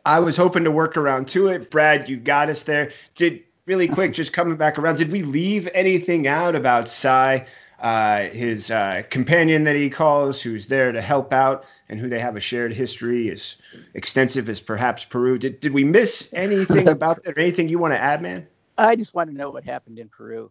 [0.04, 1.70] I was hoping to work around to it.
[1.70, 2.90] Brad, you got us there.
[3.14, 4.96] Did really quick, just coming back around.
[4.98, 7.46] Did we leave anything out about Sy,
[7.78, 12.18] uh, his uh, companion that he calls, who's there to help out, and who they
[12.18, 13.54] have a shared history as
[13.94, 15.38] extensive as perhaps Peru?
[15.38, 17.38] Did did we miss anything about that?
[17.38, 18.48] Or anything you want to add, man?
[18.76, 20.50] I just want to know what happened in Peru.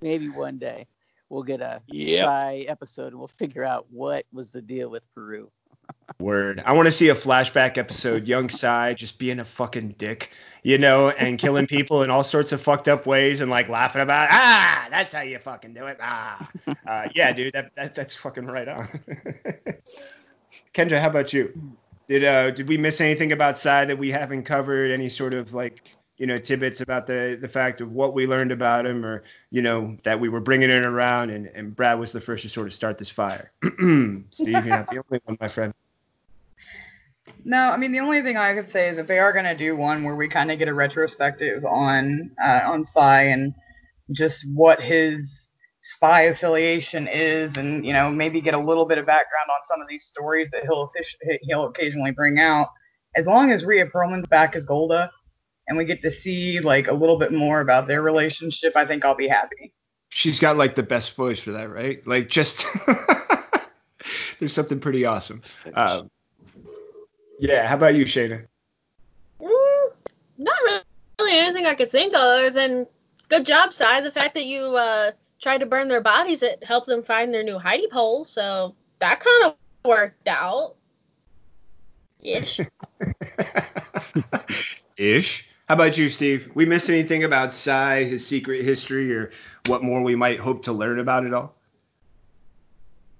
[0.00, 0.88] Maybe one day
[1.28, 2.24] we'll get a Yep.
[2.24, 5.48] Sy episode and we'll figure out what was the deal with Peru.
[6.18, 6.60] Word.
[6.66, 8.26] I want to see a flashback episode.
[8.26, 10.32] Young Sy just being a fucking dick,
[10.62, 14.02] you know, and killing people in all sorts of fucked up ways and like laughing
[14.02, 15.98] about, ah, that's how you fucking do it.
[16.00, 16.48] Ah,
[16.86, 18.88] uh, yeah, dude, that, that that's fucking right on.
[20.74, 21.52] Kendra, how about you?
[22.08, 24.90] Did uh did we miss anything about Sy that we haven't covered?
[24.90, 28.50] Any sort of like you know tidbits about the the fact of what we learned
[28.50, 32.12] about him, or you know that we were bringing it around, and and Brad was
[32.12, 33.52] the first to sort of start this fire.
[33.62, 35.74] Steve, you're not the only one, my friend.
[37.44, 39.76] No, I mean the only thing I could say is if they are gonna do
[39.76, 43.54] one where we kind of get a retrospective on uh, on Sy and
[44.12, 45.48] just what his
[45.82, 49.80] spy affiliation is, and you know maybe get a little bit of background on some
[49.80, 50.90] of these stories that he'll
[51.42, 52.68] he'll occasionally bring out.
[53.16, 55.10] As long as Rhea Perlman's back as Golda,
[55.66, 59.04] and we get to see like a little bit more about their relationship, I think
[59.04, 59.72] I'll be happy.
[60.10, 62.06] She's got like the best voice for that, right?
[62.06, 62.66] Like just
[64.38, 65.42] there's something pretty awesome.
[65.74, 66.10] Um,
[67.38, 68.46] yeah, how about you, Shayna?
[69.40, 69.90] Mm,
[70.38, 70.84] not
[71.20, 72.86] really anything I could think of other than
[73.28, 74.00] good job, Sy.
[74.00, 77.42] The fact that you uh, tried to burn their bodies, it helped them find their
[77.42, 78.24] new hidey hole.
[78.24, 80.76] So that kind of worked out.
[82.22, 82.60] Ish.
[84.96, 85.48] Ish.
[85.68, 86.50] How about you, Steve?
[86.54, 89.30] We miss anything about Sy, his secret history, or
[89.66, 91.54] what more we might hope to learn about it all?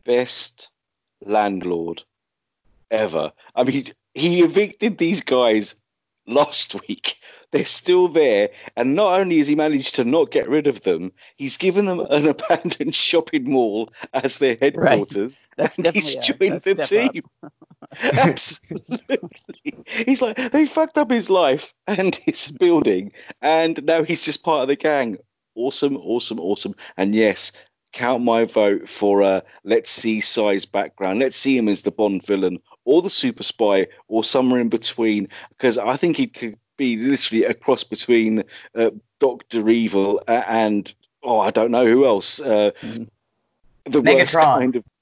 [0.04, 0.70] Best
[1.20, 2.02] landlord
[2.90, 3.32] ever.
[3.54, 3.88] I mean,
[4.18, 5.74] he evicted these guys
[6.26, 7.16] last week.
[7.50, 11.12] They're still there, and not only has he managed to not get rid of them,
[11.36, 16.50] he's given them an abandoned shopping mall as their headquarters, That's and he's definitely a-
[16.50, 17.12] joined the that's step up.
[17.12, 17.22] team.
[18.02, 19.18] Absolutely.
[19.86, 24.62] He's like, they fucked up his life and his building, and now he's just part
[24.62, 25.18] of the gang.
[25.54, 26.74] Awesome, awesome, awesome.
[26.96, 27.52] And yes,
[27.92, 31.20] count my vote for a let's see size background.
[31.20, 35.28] Let's see him as the Bond villain or the super spy or somewhere in between,
[35.50, 40.92] because I think he could be literally a cross between uh, Doctor Evil uh, and
[41.22, 42.40] oh, I don't know who else.
[42.40, 43.08] Uh, Mhm.
[43.84, 44.97] the worst kind of Megatron.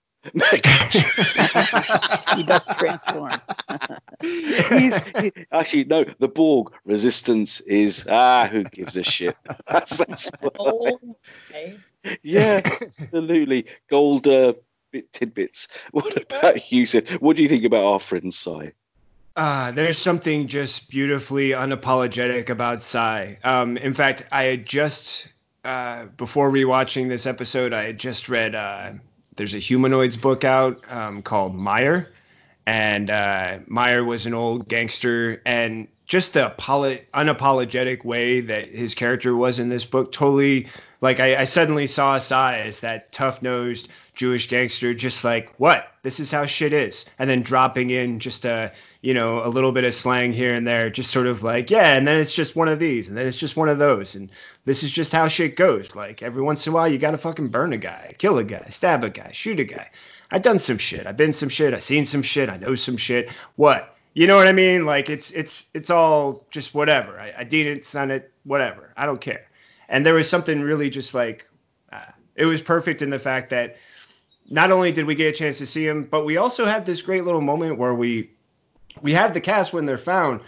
[2.36, 3.40] He does transform.
[4.20, 9.36] He's, he, actually, no, the Borg resistance is ah, who gives a shit?
[9.68, 11.00] That's, that's what I- Oh,
[11.50, 11.78] okay.
[12.22, 12.60] yeah,
[13.00, 13.66] absolutely.
[13.88, 14.54] Gold uh,
[14.90, 15.68] bit, tidbits.
[15.92, 16.86] What about you?
[16.86, 17.08] Sid?
[17.20, 18.72] What do you think about our friend Sy?
[19.36, 23.38] Uh, there's something just beautifully unapologetic about Sy.
[23.44, 25.28] Um, in fact, I had just,
[25.64, 28.92] uh, before rewatching this episode, I had just read, uh,
[29.36, 32.12] there's a humanoids book out um, called Meyer.
[32.66, 35.40] And uh, Meyer was an old gangster.
[35.46, 40.68] And just the apolo- unapologetic way that his character was in this book totally,
[41.00, 45.86] like, I, I suddenly saw Sy as that tough nosed Jewish gangster, just like, what?
[46.02, 47.04] This is how shit is.
[47.18, 48.72] And then dropping in just a,
[49.02, 51.94] you know, a little bit of slang here and there, just sort of like, yeah,
[51.94, 54.30] and then it's just one of these, and then it's just one of those, and
[54.64, 55.94] this is just how shit goes.
[55.94, 58.66] Like every once in a while, you gotta fucking burn a guy, kill a guy,
[58.70, 59.90] stab a guy, shoot a guy.
[60.30, 61.06] I've done some shit.
[61.06, 61.72] I've been some shit.
[61.72, 62.48] I've seen some shit.
[62.48, 63.28] I know some shit.
[63.54, 63.96] What?
[64.12, 64.86] You know what I mean?
[64.86, 67.20] Like it's it's it's all just whatever.
[67.20, 68.32] I, I didn't sign it.
[68.44, 68.92] Whatever.
[68.96, 69.46] I don't care.
[69.88, 71.48] And there was something really just like
[71.92, 73.76] uh, it was perfect in the fact that
[74.48, 77.02] not only did we get a chance to see him, but we also had this
[77.02, 78.30] great little moment where we
[79.02, 80.40] we have the cast when they're found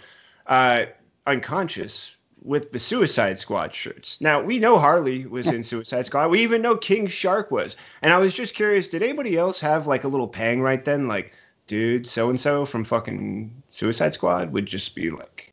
[0.47, 0.85] uh,
[1.27, 4.19] unconscious with the Suicide Squad shirts.
[4.21, 6.29] Now we know Harley was in Suicide Squad.
[6.29, 7.75] We even know King Shark was.
[8.01, 11.07] And I was just curious, did anybody else have like a little pang right then,
[11.07, 11.33] like,
[11.67, 15.48] dude, so and so from fucking Suicide Squad would just be like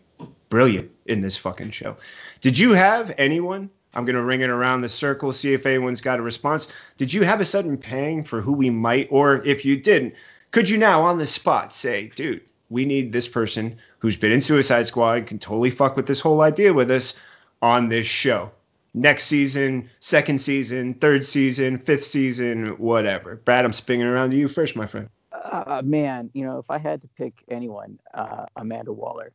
[0.49, 1.97] brilliant in this fucking show.
[2.41, 3.71] Did you have anyone?
[3.95, 6.69] I'm gonna ring it around the circle, see if anyone's got a response.
[6.99, 10.15] Did you have a sudden pang for who we might, or if you didn't,
[10.51, 14.41] could you now on the spot say, dude, we need this person who's been in
[14.41, 17.15] Suicide Squad, can totally fuck with this whole idea with us
[17.63, 18.51] on this show.
[18.95, 23.37] Next season, second season, third season, fifth season, whatever.
[23.37, 25.09] Brad, I'm spinning around to you first, my friend.
[25.33, 29.33] Uh, man, you know, if I had to pick anyone, uh, Amanda Waller.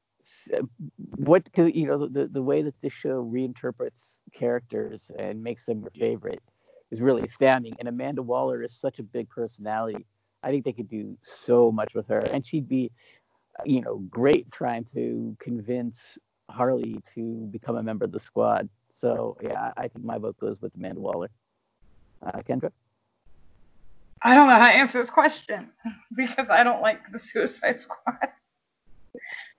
[1.15, 5.91] What, you know, the the way that this show reinterprets characters and makes them your
[5.91, 6.41] favorite
[6.91, 7.75] is really astounding.
[7.79, 10.05] And Amanda Waller is such a big personality.
[10.43, 12.91] I think they could do so much with her, and she'd be,
[13.65, 16.17] you know, great trying to convince
[16.49, 18.67] Harley to become a member of the squad.
[18.89, 21.29] So yeah, I I think my vote goes with Amanda Waller.
[22.25, 22.71] Uh, Kendra.
[24.23, 25.71] I don't know how to answer this question
[26.15, 28.17] because I don't like the Suicide Squad.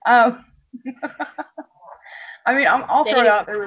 [0.05, 0.43] Um,
[2.45, 3.59] I mean, I'm, I'll throw it out there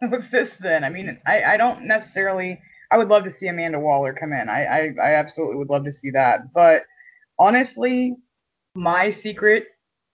[0.00, 0.84] with, with this then.
[0.84, 2.60] I mean, I, I don't necessarily.
[2.90, 4.48] I would love to see Amanda Waller come in.
[4.48, 6.52] I, I, I absolutely would love to see that.
[6.52, 6.82] But
[7.38, 8.16] honestly,
[8.74, 9.66] my secret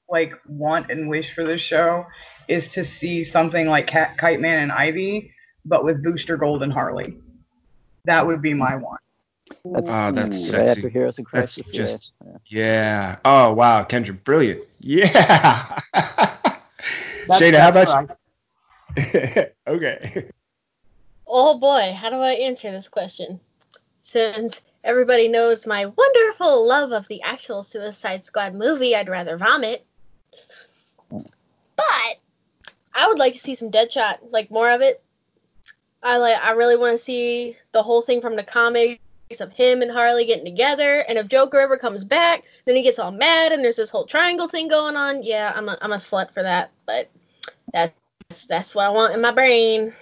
[0.08, 2.06] like want and wish for this show
[2.48, 5.32] is to see something like Cat, Kite Man and Ivy,
[5.64, 7.18] but with Booster Gold and Harley.
[8.04, 9.00] That would be my want.
[9.64, 10.70] That's, Oh, that's right sexy.
[10.70, 12.36] after Heroes in That's just- yeah.
[12.46, 13.16] Yeah.
[13.24, 14.60] Oh wow, Kendra, brilliant.
[14.80, 15.80] Yeah.
[17.28, 18.18] That's- Shayna, how about what
[18.96, 19.44] you?
[19.66, 20.30] okay.
[21.26, 23.38] Oh boy, how do I answer this question?
[24.02, 29.84] Since everybody knows my wonderful love of the actual Suicide Squad movie, I'd rather vomit.
[31.10, 32.16] But
[32.94, 35.02] I would like to see some Deadshot, like more of it.
[36.02, 39.02] I like I really want to see the whole thing from the comics
[39.40, 41.04] of him and Harley getting together.
[41.08, 44.06] And if Joker ever comes back, then he gets all mad and there's this whole
[44.06, 45.22] triangle thing going on.
[45.22, 47.08] Yeah, I'm a I'm a slut for that, but
[47.72, 47.92] that's
[48.48, 49.94] that's what I want in my brain.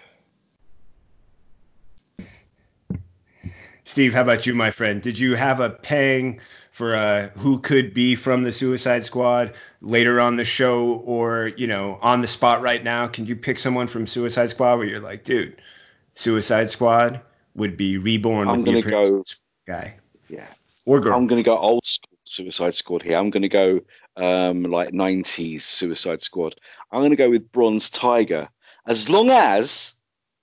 [3.85, 5.01] Steve, how about you, my friend?
[5.03, 6.41] Did you have a pang
[6.73, 11.67] for uh, who could be from the Suicide Squad later on the show, or you
[11.67, 13.09] know, on the spot right now?
[13.09, 15.61] Can you pick someone from Suicide Squad where you're like, dude,
[16.15, 17.21] Suicide Squad
[17.57, 19.25] would be reborn I'm gonna go-
[19.67, 19.95] guy
[20.29, 20.47] Yeah.
[20.85, 21.15] or girl?
[21.15, 23.17] I'm going to go old school Suicide Squad here.
[23.17, 23.81] I'm going to go
[24.17, 26.55] um, like 90s Suicide Squad.
[26.93, 28.49] I'm going to go with Bronze Tiger.
[28.87, 29.95] As long as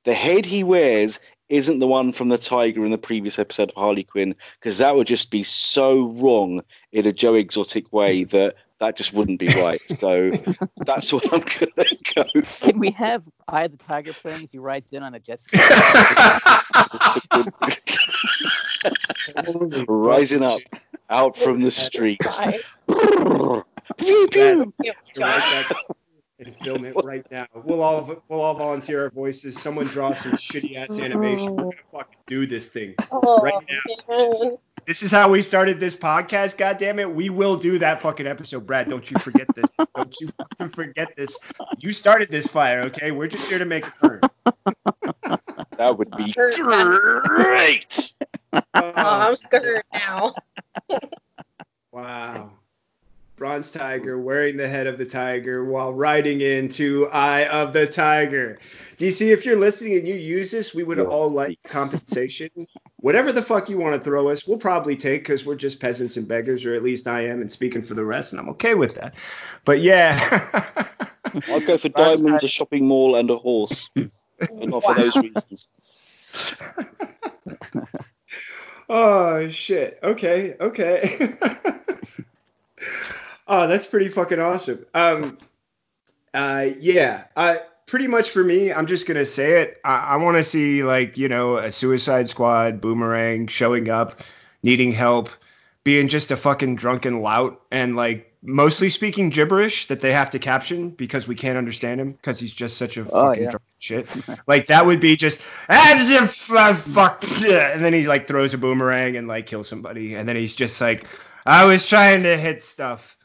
[0.05, 3.75] the head he wears isn't the one from the Tiger in the previous episode of
[3.75, 8.55] Harley Quinn, because that would just be so wrong in a Joe Exotic way that
[8.83, 9.81] that just wouldn't be right.
[9.89, 10.31] So
[10.77, 12.67] that's what I'm going to go for.
[12.67, 15.57] Can we have I the Tiger playing as he rides in on a jet ski?
[19.87, 20.61] Rising up
[21.09, 22.41] out from the streets.
[23.97, 24.73] Pew, pew.
[24.83, 25.71] Yeah, Write that
[26.39, 27.47] and film it right now.
[27.53, 29.59] We'll all we'll all volunteer our voices.
[29.59, 31.55] Someone draw some shitty ass animation.
[31.55, 32.95] We're gonna fucking do this thing.
[33.11, 33.53] Oh, Right
[34.09, 34.57] man.
[34.85, 36.57] This is how we started this podcast.
[36.57, 38.89] God damn it, we will do that fucking episode, Brad.
[38.89, 39.71] Don't you forget this.
[39.95, 41.37] Don't you fucking forget this.
[41.79, 43.11] You started this fire, okay?
[43.11, 44.21] We're just here to make it burn.
[45.77, 47.21] That would be Hurt, man.
[47.23, 48.13] great.
[48.53, 50.35] Oh, I'm scared now.
[51.91, 52.51] Wow.
[53.43, 58.57] Bronze Tiger wearing the head of the tiger while riding into Eye of the Tiger.
[58.95, 61.03] DC, if you're listening and you use this, we would Yeah.
[61.03, 62.49] all like compensation.
[63.01, 66.15] Whatever the fuck you want to throw us, we'll probably take because we're just peasants
[66.15, 68.75] and beggars, or at least I am, and speaking for the rest, and I'm okay
[68.75, 69.13] with that.
[69.65, 70.87] But yeah.
[71.49, 73.89] I'll go for diamonds, a shopping mall, and a horse.
[73.97, 74.09] And
[74.67, 75.67] not for those reasons.
[78.89, 79.99] oh shit.
[80.01, 80.55] Okay.
[80.61, 81.35] Okay.
[83.47, 84.85] oh, that's pretty fucking awesome.
[84.93, 85.37] Um.
[86.33, 86.67] Uh.
[86.79, 87.25] Yeah.
[87.35, 87.57] Uh.
[87.85, 89.79] Pretty much for me, I'm just gonna say it.
[89.83, 94.21] I, I want to see like you know a Suicide Squad boomerang showing up,
[94.63, 95.29] needing help,
[95.83, 100.39] being just a fucking drunken lout, and like mostly speaking gibberish that they have to
[100.39, 103.49] caption because we can't understand him because he's just such a Oh, fucking yeah.
[103.51, 104.07] drunken shit.
[104.47, 108.57] Like that would be just as if uh, fuck, and then he like throws a
[108.57, 111.05] boomerang and like kills somebody, and then he's just like,
[111.45, 113.17] I was trying to hit stuff.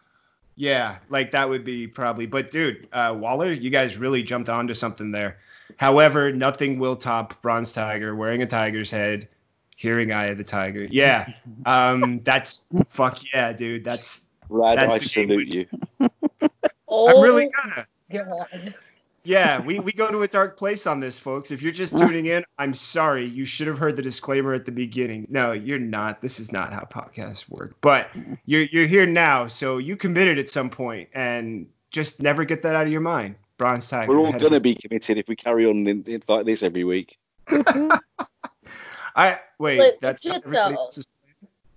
[0.58, 2.26] Yeah, like that would be probably.
[2.26, 5.38] But dude, uh, Waller, you guys really jumped onto something there.
[5.76, 9.28] However, nothing will top Bronze Tiger wearing a tiger's head,
[9.76, 10.88] hearing Eye of the Tiger.
[10.90, 11.32] Yeah,
[11.66, 13.84] um, that's fuck yeah, dude.
[13.84, 15.66] That's Rad, That's I the salute you.
[16.88, 17.86] Oh, I'm really gonna.
[18.10, 18.74] God.
[19.28, 21.50] Yeah, we, we go to a dark place on this, folks.
[21.50, 23.28] If you're just tuning in, I'm sorry.
[23.28, 25.26] You should have heard the disclaimer at the beginning.
[25.28, 26.22] No, you're not.
[26.22, 27.76] This is not how podcasts work.
[27.82, 28.08] But
[28.46, 32.74] you're you're here now, so you committed at some point, and just never get that
[32.74, 33.34] out of your mind.
[33.58, 34.10] Bronze Tiger.
[34.10, 36.62] We're all going to of- be committed if we carry on in, in, like this
[36.62, 37.18] every week.
[39.14, 39.78] I wait.
[39.78, 40.90] Legit that's not though.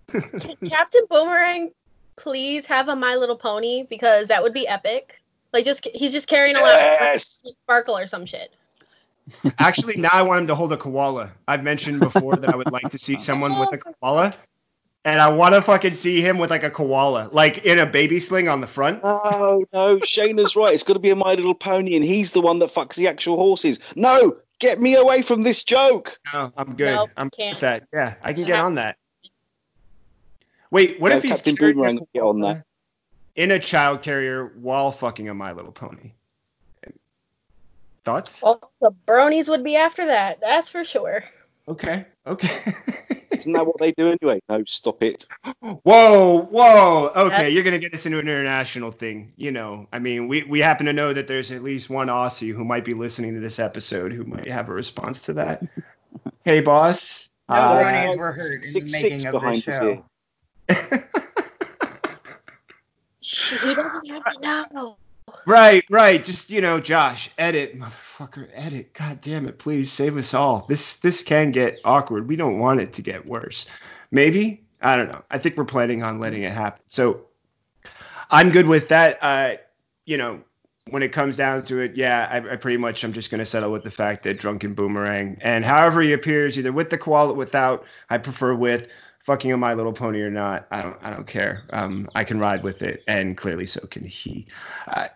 [0.07, 1.71] Can Captain Boomerang
[2.15, 5.20] please have a My Little Pony because that would be epic.
[5.53, 7.41] Like just he's just carrying a Yes!
[7.43, 8.53] Lot of sparkle or some shit.
[9.59, 11.31] Actually, now I want him to hold a koala.
[11.47, 14.33] I've mentioned before that I would like to see someone with a koala,
[15.05, 18.19] and I want to fucking see him with like a koala, like in a baby
[18.19, 19.03] sling on the front.
[19.03, 20.73] No, no, Shayna's right.
[20.73, 23.07] It's got to be a My Little Pony, and he's the one that fucks the
[23.07, 23.79] actual horses.
[23.95, 26.17] No, get me away from this joke.
[26.33, 26.95] No, I'm good.
[26.95, 27.55] Nope, I'm good can't.
[27.55, 27.87] with that.
[27.93, 28.97] Yeah, I can get on that.
[30.71, 32.63] Wait, what No, if he's Captain carrying a Boomerang get on that.
[33.35, 36.11] In a child carrier while fucking a My Little Pony?
[38.03, 38.41] Thoughts?
[38.41, 40.41] Well, the bronies would be after that.
[40.41, 41.23] That's for sure.
[41.67, 42.59] Okay, okay.
[43.31, 44.41] Isn't that what they do anyway?
[44.49, 45.25] No, stop it.
[45.61, 47.11] Whoa, whoa.
[47.15, 49.33] Okay, That's- you're gonna get us into an international thing.
[49.35, 52.53] You know, I mean, we we happen to know that there's at least one Aussie
[52.53, 55.63] who might be listening to this episode who might have a response to that.
[56.43, 57.29] hey, boss.
[57.49, 60.05] No Uh, bronies were hurt in Six the six making of behind this show.
[63.21, 64.97] He doesn't have to know.
[65.45, 66.23] Right, right.
[66.23, 68.93] Just you know, Josh, edit, motherfucker, edit.
[68.93, 70.65] God damn it, please save us all.
[70.67, 72.27] This this can get awkward.
[72.27, 73.65] We don't want it to get worse.
[74.11, 75.23] Maybe I don't know.
[75.29, 76.81] I think we're planning on letting it happen.
[76.87, 77.27] So
[78.29, 79.19] I'm good with that.
[79.21, 79.55] Uh,
[80.05, 80.41] you know,
[80.89, 83.71] when it comes down to it, yeah, I, I pretty much I'm just gonna settle
[83.71, 87.85] with the fact that drunken boomerang and however he appears, either with the koala, without,
[88.09, 88.91] I prefer with.
[89.25, 91.63] Fucking My Little Pony or not, I don't, I don't care.
[91.71, 94.47] Um, I can ride with it, and clearly so can he.
[94.87, 95.07] Uh,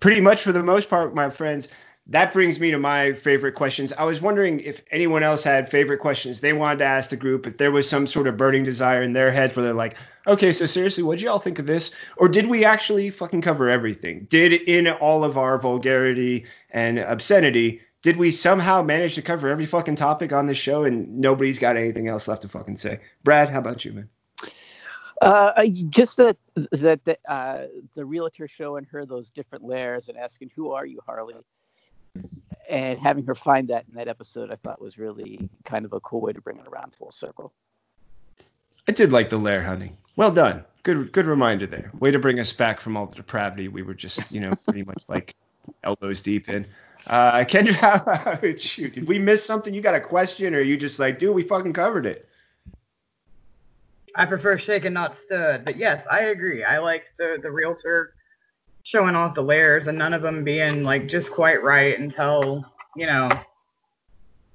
[0.00, 1.68] pretty much for the most part, my friends,
[2.08, 3.92] that brings me to my favorite questions.
[3.92, 7.46] I was wondering if anyone else had favorite questions they wanted to ask the group,
[7.46, 9.96] if there was some sort of burning desire in their heads where they're like,
[10.26, 11.92] okay, so seriously, what did y'all think of this?
[12.16, 14.26] Or did we actually fucking cover everything?
[14.30, 19.66] Did in all of our vulgarity and obscenity, did we somehow manage to cover every
[19.66, 23.00] fucking topic on this show and nobody's got anything else left to fucking say?
[23.24, 24.08] Brad, how about you, man?
[25.20, 26.36] Uh, just that
[26.70, 31.00] that the, uh, the realtor showing her those different layers and asking, "Who are you,
[31.04, 31.34] Harley?"
[32.70, 35.98] and having her find that in that episode, I thought was really kind of a
[35.98, 37.52] cool way to bring it around full circle.
[38.88, 39.96] I did like the lair hunting.
[40.14, 40.64] Well done.
[40.84, 41.90] Good good reminder there.
[41.98, 44.84] Way to bring us back from all the depravity we were just, you know, pretty
[44.84, 45.34] much like
[45.82, 46.68] elbows deep in.
[47.06, 47.74] Uh, Kendra,
[48.24, 48.88] how about you?
[48.88, 49.72] Did we miss something?
[49.72, 52.28] You got a question, or you just like, dude, we fucking covered it?
[54.14, 55.64] I prefer shaken, not stirred.
[55.64, 56.64] But yes, I agree.
[56.64, 58.14] I like the the realtor
[58.82, 62.64] showing off the layers and none of them being like just quite right until
[62.96, 63.28] you know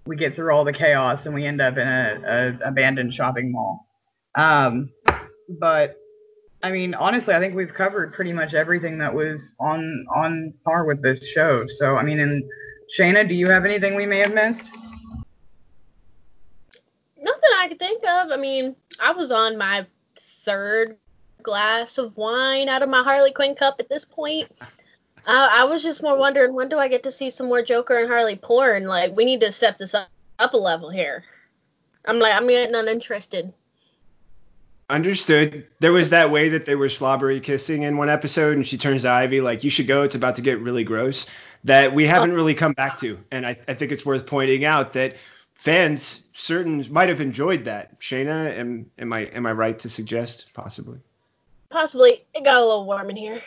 [0.06, 3.52] we get through all the chaos and we end up in a, a abandoned shopping
[3.52, 3.88] mall.
[4.36, 4.90] Um,
[5.60, 6.01] but
[6.64, 10.86] I mean, honestly, I think we've covered pretty much everything that was on on par
[10.86, 11.66] with this show.
[11.68, 12.44] So I mean, and
[12.98, 14.70] Shayna, do you have anything we may have missed?
[17.20, 18.32] Nothing I could think of.
[18.32, 19.86] I mean, I was on my
[20.46, 20.98] third
[21.42, 24.52] glass of wine out of my Harley Quinn cup at this point.
[25.26, 27.98] Uh, I was just more wondering when do I get to see some more Joker
[27.98, 28.86] and Harley porn?
[28.86, 30.10] Like we need to step this up,
[30.40, 31.24] up a level here.
[32.06, 33.54] I'm like I'm getting uninterested.
[34.92, 35.68] Understood.
[35.80, 39.04] There was that way that they were slobbery kissing in one episode, and she turns
[39.04, 40.04] to Ivy like, "You should go.
[40.04, 41.28] It's about to get really gross."
[41.64, 42.36] That we haven't oh.
[42.36, 45.16] really come back to, and I, I think it's worth pointing out that
[45.54, 48.02] fans certain might have enjoyed that.
[48.02, 51.00] Shayna, am am I am I right to suggest possibly?
[51.70, 52.26] Possibly.
[52.34, 53.42] It got a little warm in here.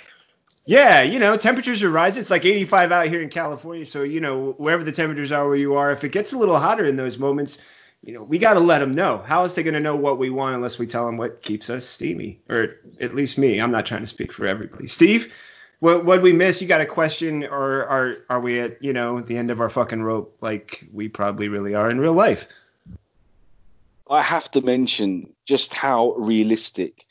[0.64, 2.22] Yeah, you know, temperatures are rising.
[2.22, 3.84] It's like 85 out here in California.
[3.84, 6.59] So, you know, wherever the temperatures are where you are, if it gets a little
[6.59, 7.59] hotter in those moments,
[8.05, 9.22] you know, we got to let them know.
[9.24, 11.70] How is they going to know what we want unless we tell them what keeps
[11.70, 12.38] us steamy?
[12.50, 13.59] Or at least me.
[13.61, 14.86] I'm not trying to speak for everybody.
[14.86, 15.32] Steve,
[15.80, 16.61] what what we miss?
[16.61, 19.70] You got a question, or are are we at you know the end of our
[19.70, 22.46] fucking rope like we probably really are in real life?
[24.11, 27.07] I have to mention just how realistic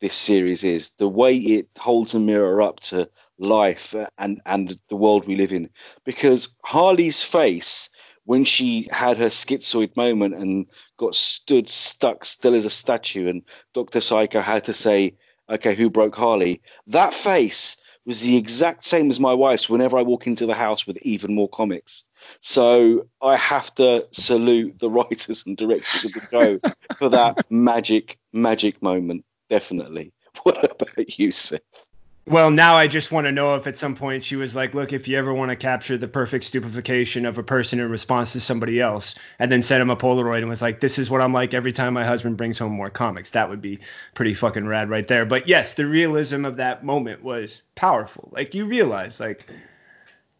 [0.00, 4.96] this series is, the way it holds a mirror up to life and and the
[4.96, 5.70] world we live in.
[6.04, 7.88] Because Harley's face
[8.24, 10.66] when she had her schizoid moment and
[10.96, 15.16] got stood stuck still as a statue, and Doctor Psycho had to say,
[15.48, 20.02] "Okay, who broke Harley?" That face was the exact same as my wife's whenever I
[20.02, 22.04] walk into the house with even more comics.
[22.40, 26.60] So I have to salute the writers and directors of the show
[26.98, 30.12] for that magic, magic moment definitely.
[30.42, 31.83] What about you, Seth?
[32.26, 34.94] Well, now I just want to know if at some point she was like, look,
[34.94, 38.40] if you ever want to capture the perfect stupefaction of a person in response to
[38.40, 41.34] somebody else, and then sent him a Polaroid and was like, this is what I'm
[41.34, 43.32] like every time my husband brings home more comics.
[43.32, 43.80] That would be
[44.14, 45.26] pretty fucking rad right there.
[45.26, 48.30] But yes, the realism of that moment was powerful.
[48.32, 49.46] Like you realize, like,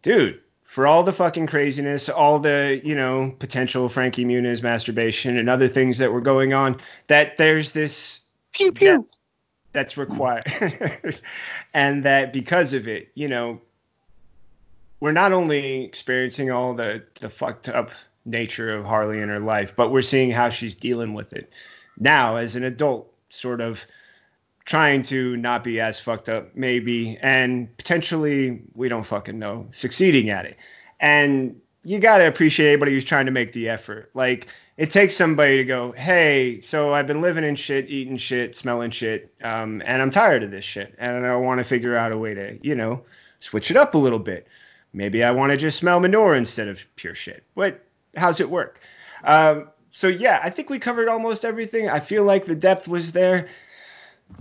[0.00, 5.50] dude, for all the fucking craziness, all the, you know, potential Frankie Muniz masturbation and
[5.50, 8.20] other things that were going on, that there's this
[8.54, 9.06] Pew pew.
[9.74, 11.20] That's required.
[11.74, 13.60] and that because of it, you know,
[15.00, 17.90] we're not only experiencing all the, the fucked up
[18.24, 21.52] nature of Harley in her life, but we're seeing how she's dealing with it
[21.98, 23.84] now as an adult, sort of
[24.64, 30.30] trying to not be as fucked up, maybe, and potentially, we don't fucking know, succeeding
[30.30, 30.56] at it.
[31.00, 34.10] And you got to appreciate anybody who's trying to make the effort.
[34.14, 34.46] Like,
[34.76, 38.90] it takes somebody to go, hey, so I've been living in shit, eating shit, smelling
[38.90, 42.18] shit, um, and I'm tired of this shit, and I want to figure out a
[42.18, 43.04] way to, you know,
[43.40, 44.48] switch it up a little bit.
[44.92, 47.44] Maybe I want to just smell manure instead of pure shit.
[47.54, 47.84] But
[48.16, 48.80] how's it work?
[49.24, 51.88] Um, so yeah, I think we covered almost everything.
[51.88, 53.48] I feel like the depth was there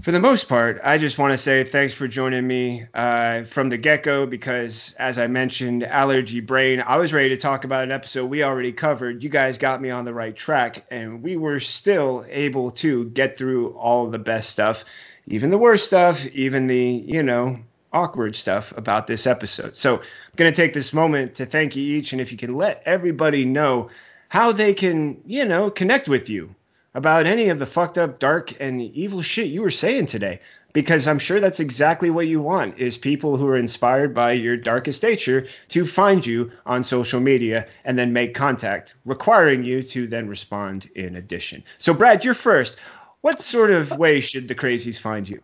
[0.04, 3.70] for the most part, I just want to say thanks for joining me uh, from
[3.70, 7.86] the get go because, as I mentioned, Allergy Brain, I was ready to talk about
[7.86, 9.24] an episode we already covered.
[9.24, 13.38] You guys got me on the right track, and we were still able to get
[13.38, 14.84] through all the best stuff,
[15.28, 17.60] even the worst stuff, even the, you know,
[17.94, 19.78] awkward stuff about this episode.
[19.78, 22.56] So I'm going to take this moment to thank you each, and if you can
[22.56, 23.90] let everybody know
[24.28, 26.56] how they can, you know, connect with you
[26.94, 30.40] about any of the fucked up, dark, and evil shit you were saying today.
[30.74, 34.58] Because I'm sure that's exactly what you want is people who are inspired by your
[34.58, 40.08] darkest nature to find you on social media and then make contact, requiring you to
[40.08, 41.64] then respond in addition.
[41.78, 42.80] So Brad, you're first.
[43.22, 45.42] What sort of way should the crazies find you?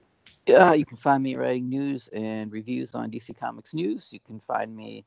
[0.49, 4.09] Uh, you can find me writing news and reviews on DC Comics News.
[4.11, 5.05] You can find me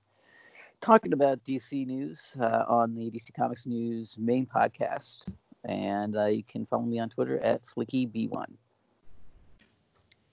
[0.80, 5.18] talking about DC news uh, on the DC Comics News main podcast,
[5.64, 8.46] and uh, you can follow me on Twitter at FlickyB1.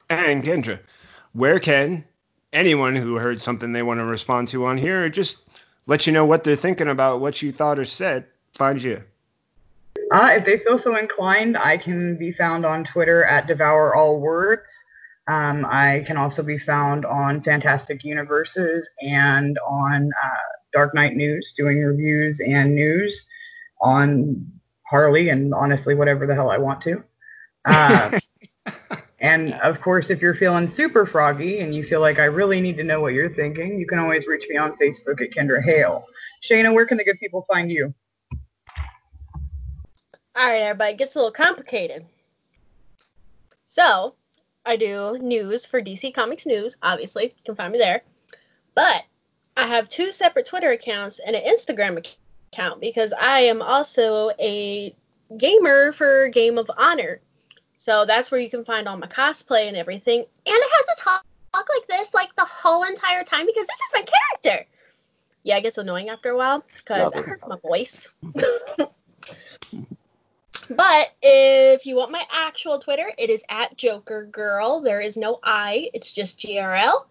[0.10, 0.80] And Kendra,
[1.34, 2.04] where can
[2.52, 5.38] anyone who heard something they want to respond to on here, or just
[5.86, 9.04] let you know what they're thinking about what you thought or said, find you?
[10.12, 14.20] Uh, if they feel so inclined, I can be found on Twitter at Devour All
[14.20, 14.72] Words.
[15.28, 20.38] Um, I can also be found on Fantastic Universes and on uh,
[20.74, 23.22] Dark Knight News, doing reviews and news
[23.82, 24.59] on
[24.90, 27.04] Harley and honestly whatever the hell I want to.
[27.66, 28.20] Uh,
[29.20, 32.78] and of course, if you're feeling super froggy and you feel like I really need
[32.78, 36.06] to know what you're thinking, you can always reach me on Facebook at Kendra Hale.
[36.44, 37.94] Shayna, where can the good people find you?
[40.36, 42.06] All right, everybody, it gets a little complicated.
[43.68, 44.16] So,
[44.66, 47.26] I do news for DC Comics News, obviously.
[47.26, 48.02] You can find me there.
[48.74, 49.04] But
[49.58, 52.16] I have two separate Twitter accounts and an Instagram account
[52.80, 54.96] because I am also a
[55.38, 57.22] gamer for Game of Honor.
[57.78, 60.20] So that's where you can find all my cosplay and everything.
[60.20, 63.80] And I have to talk, talk like this like the whole entire time because this
[63.80, 64.06] is my
[64.44, 64.68] character.
[65.44, 68.08] Yeah, it gets annoying after a while because it hurts my voice.
[70.70, 74.82] But if you want my actual Twitter, it is at Joker Girl.
[74.82, 77.06] There is no I, it's just GRL.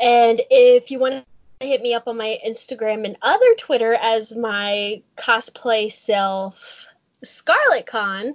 [0.00, 1.24] And if you want to
[1.64, 6.88] hit me up on my Instagram and other Twitter as my cosplay self,
[7.22, 8.34] Scarlet Con,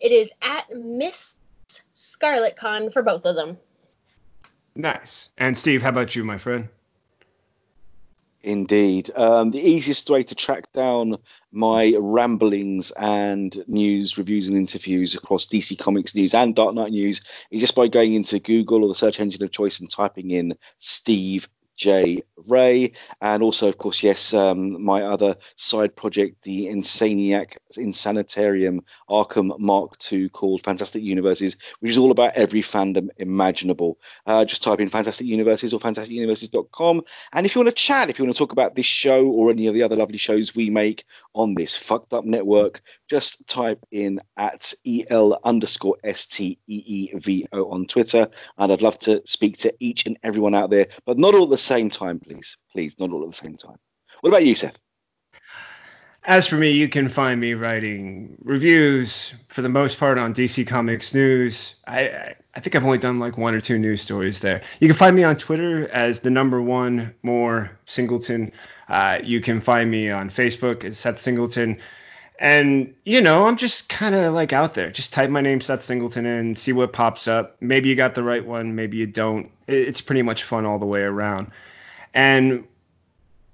[0.00, 1.34] it is at Miss
[1.92, 3.58] Scarlet Con for both of them.
[4.74, 5.30] Nice.
[5.36, 6.68] And Steve, how about you, my friend?
[8.40, 9.10] Indeed.
[9.16, 11.16] Um, the easiest way to track down
[11.50, 17.20] my ramblings and news, reviews, and interviews across DC Comics news and Dark Knight news
[17.50, 20.56] is just by going into Google or the search engine of choice and typing in
[20.78, 21.48] Steve
[21.78, 22.24] J.
[22.48, 29.56] Ray, and also, of course, yes, um, my other side project, the Insaniac Insanitarium Arkham
[29.58, 33.98] Mark II, called Fantastic Universes, which is all about every fandom imaginable.
[34.26, 37.02] Uh, just type in Fantastic Universes or FantasticUniverses.com.
[37.32, 39.50] And if you want to chat, if you want to talk about this show or
[39.50, 43.84] any of the other lovely shows we make on this fucked up network, just type
[43.92, 44.74] in at
[45.10, 48.28] el underscore s t e e v o on Twitter,
[48.58, 51.56] and I'd love to speak to each and everyone out there, but not all the
[51.68, 52.56] same time, please.
[52.72, 53.76] Please, not all at the same time.
[54.20, 54.78] What about you, Seth?
[56.24, 60.66] As for me, you can find me writing reviews for the most part on DC
[60.66, 61.76] Comics News.
[61.86, 64.60] I, I think I've only done like one or two news stories there.
[64.80, 68.52] You can find me on Twitter as the number one more Singleton.
[68.88, 71.78] Uh, you can find me on Facebook as Seth Singleton.
[72.38, 74.90] And, you know, I'm just kind of like out there.
[74.90, 77.56] Just type my name, Seth Singleton, in, see what pops up.
[77.60, 79.50] Maybe you got the right one, maybe you don't.
[79.66, 81.50] It's pretty much fun all the way around.
[82.14, 82.64] And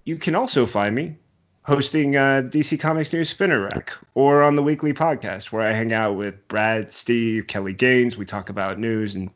[0.05, 1.17] you can also find me
[1.63, 5.95] hosting uh, DC Comics News Spinner Rack or on the weekly podcast where I hang
[5.95, 8.19] out with Brad, Steve, Kelly Gaines.
[8.19, 9.31] We talk about news and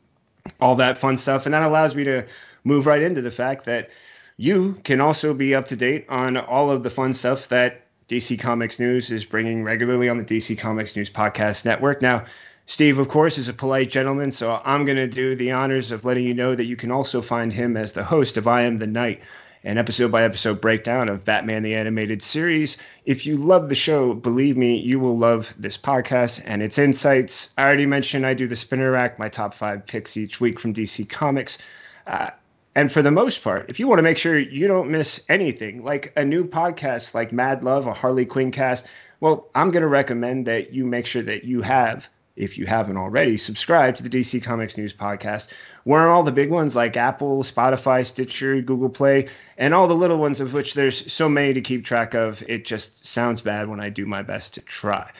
[0.61, 1.45] all that fun stuff.
[1.45, 2.27] And that allows me to
[2.63, 3.89] move right into the fact that
[4.37, 8.39] you can also be up to date on all of the fun stuff that DC
[8.39, 12.01] Comics News is bringing regularly on the DC Comics News Podcast Network.
[12.01, 12.25] Now,
[12.65, 16.05] Steve, of course, is a polite gentleman, so I'm going to do the honors of
[16.05, 18.79] letting you know that you can also find him as the host of I Am
[18.79, 19.21] the Night,
[19.63, 22.77] an episode by episode breakdown of Batman the Animated Series.
[23.05, 27.49] If you love the show, believe me, you will love this podcast and its insights.
[27.59, 30.73] I already mentioned I do the Spinner Rack, my top five picks each week from
[30.73, 31.59] DC Comics.
[32.07, 32.31] Uh,
[32.75, 35.83] and for the most part, if you want to make sure you don't miss anything,
[35.83, 38.87] like a new podcast like Mad Love, a Harley Quinn cast,
[39.19, 42.97] well, I'm going to recommend that you make sure that you have, if you haven't
[42.97, 45.51] already, subscribed to the DC Comics News Podcast.
[45.83, 49.27] We're on all the big ones like Apple, Spotify, Stitcher, Google Play,
[49.57, 52.43] and all the little ones of which there's so many to keep track of.
[52.47, 55.11] It just sounds bad when I do my best to try.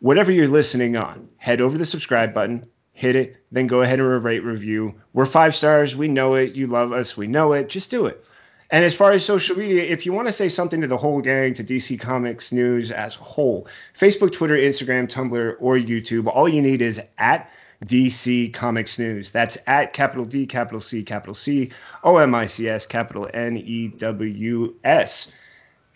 [0.00, 2.66] Whatever you're listening on, head over the subscribe button,
[3.00, 4.94] hit it, then go ahead and rate review.
[5.14, 5.96] We're five stars.
[5.96, 6.54] We know it.
[6.54, 7.16] You love us.
[7.16, 7.70] We know it.
[7.70, 8.22] Just do it.
[8.70, 11.22] And as far as social media, if you want to say something to the whole
[11.22, 13.66] gang, to DC Comics News as a whole,
[13.98, 17.50] Facebook, Twitter, Instagram, Tumblr, or YouTube, all you need is at
[17.86, 19.30] DC Comics News.
[19.30, 21.70] That's at capital D, capital C, capital C,
[22.04, 25.32] O M I C S, capital N E W S.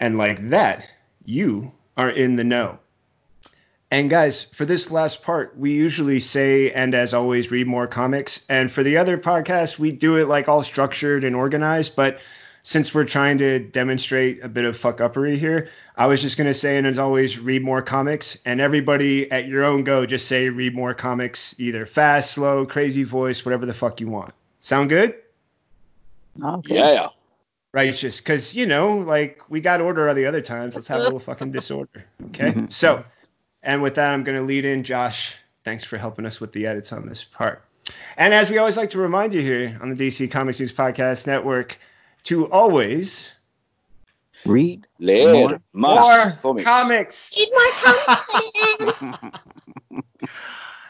[0.00, 0.88] And like that,
[1.26, 2.78] you are in the know.
[3.94, 8.44] And guys, for this last part, we usually say, and as always, read more comics.
[8.48, 11.94] And for the other podcast, we do it like all structured and organized.
[11.94, 12.18] But
[12.64, 16.54] since we're trying to demonstrate a bit of fuck uppery here, I was just gonna
[16.54, 18.36] say, and as always, read more comics.
[18.44, 23.04] And everybody at your own go, just say read more comics, either fast, slow, crazy
[23.04, 24.34] voice, whatever the fuck you want.
[24.60, 25.14] Sound good?
[26.42, 26.74] Okay.
[26.74, 27.10] Yeah.
[27.70, 31.04] righteous because you know like we got order all the other times let's have a
[31.04, 33.04] little fucking disorder okay so
[33.64, 35.34] and with that i'm going to lead in josh
[35.64, 37.64] thanks for helping us with the edits on this part
[38.16, 41.26] and as we always like to remind you here on the dc comics news podcast
[41.26, 41.76] network
[42.22, 43.32] to always
[44.46, 45.58] Read more.
[45.72, 46.64] more comics.
[46.64, 47.70] comics Need more
[48.92, 49.34] content.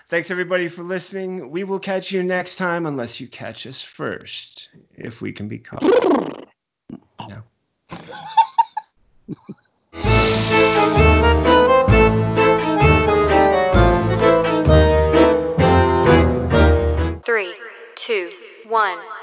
[0.08, 4.70] thanks everybody for listening we will catch you next time unless you catch us first
[4.96, 5.82] if we can be caught
[7.28, 7.42] no.
[18.74, 19.13] Three, two, one.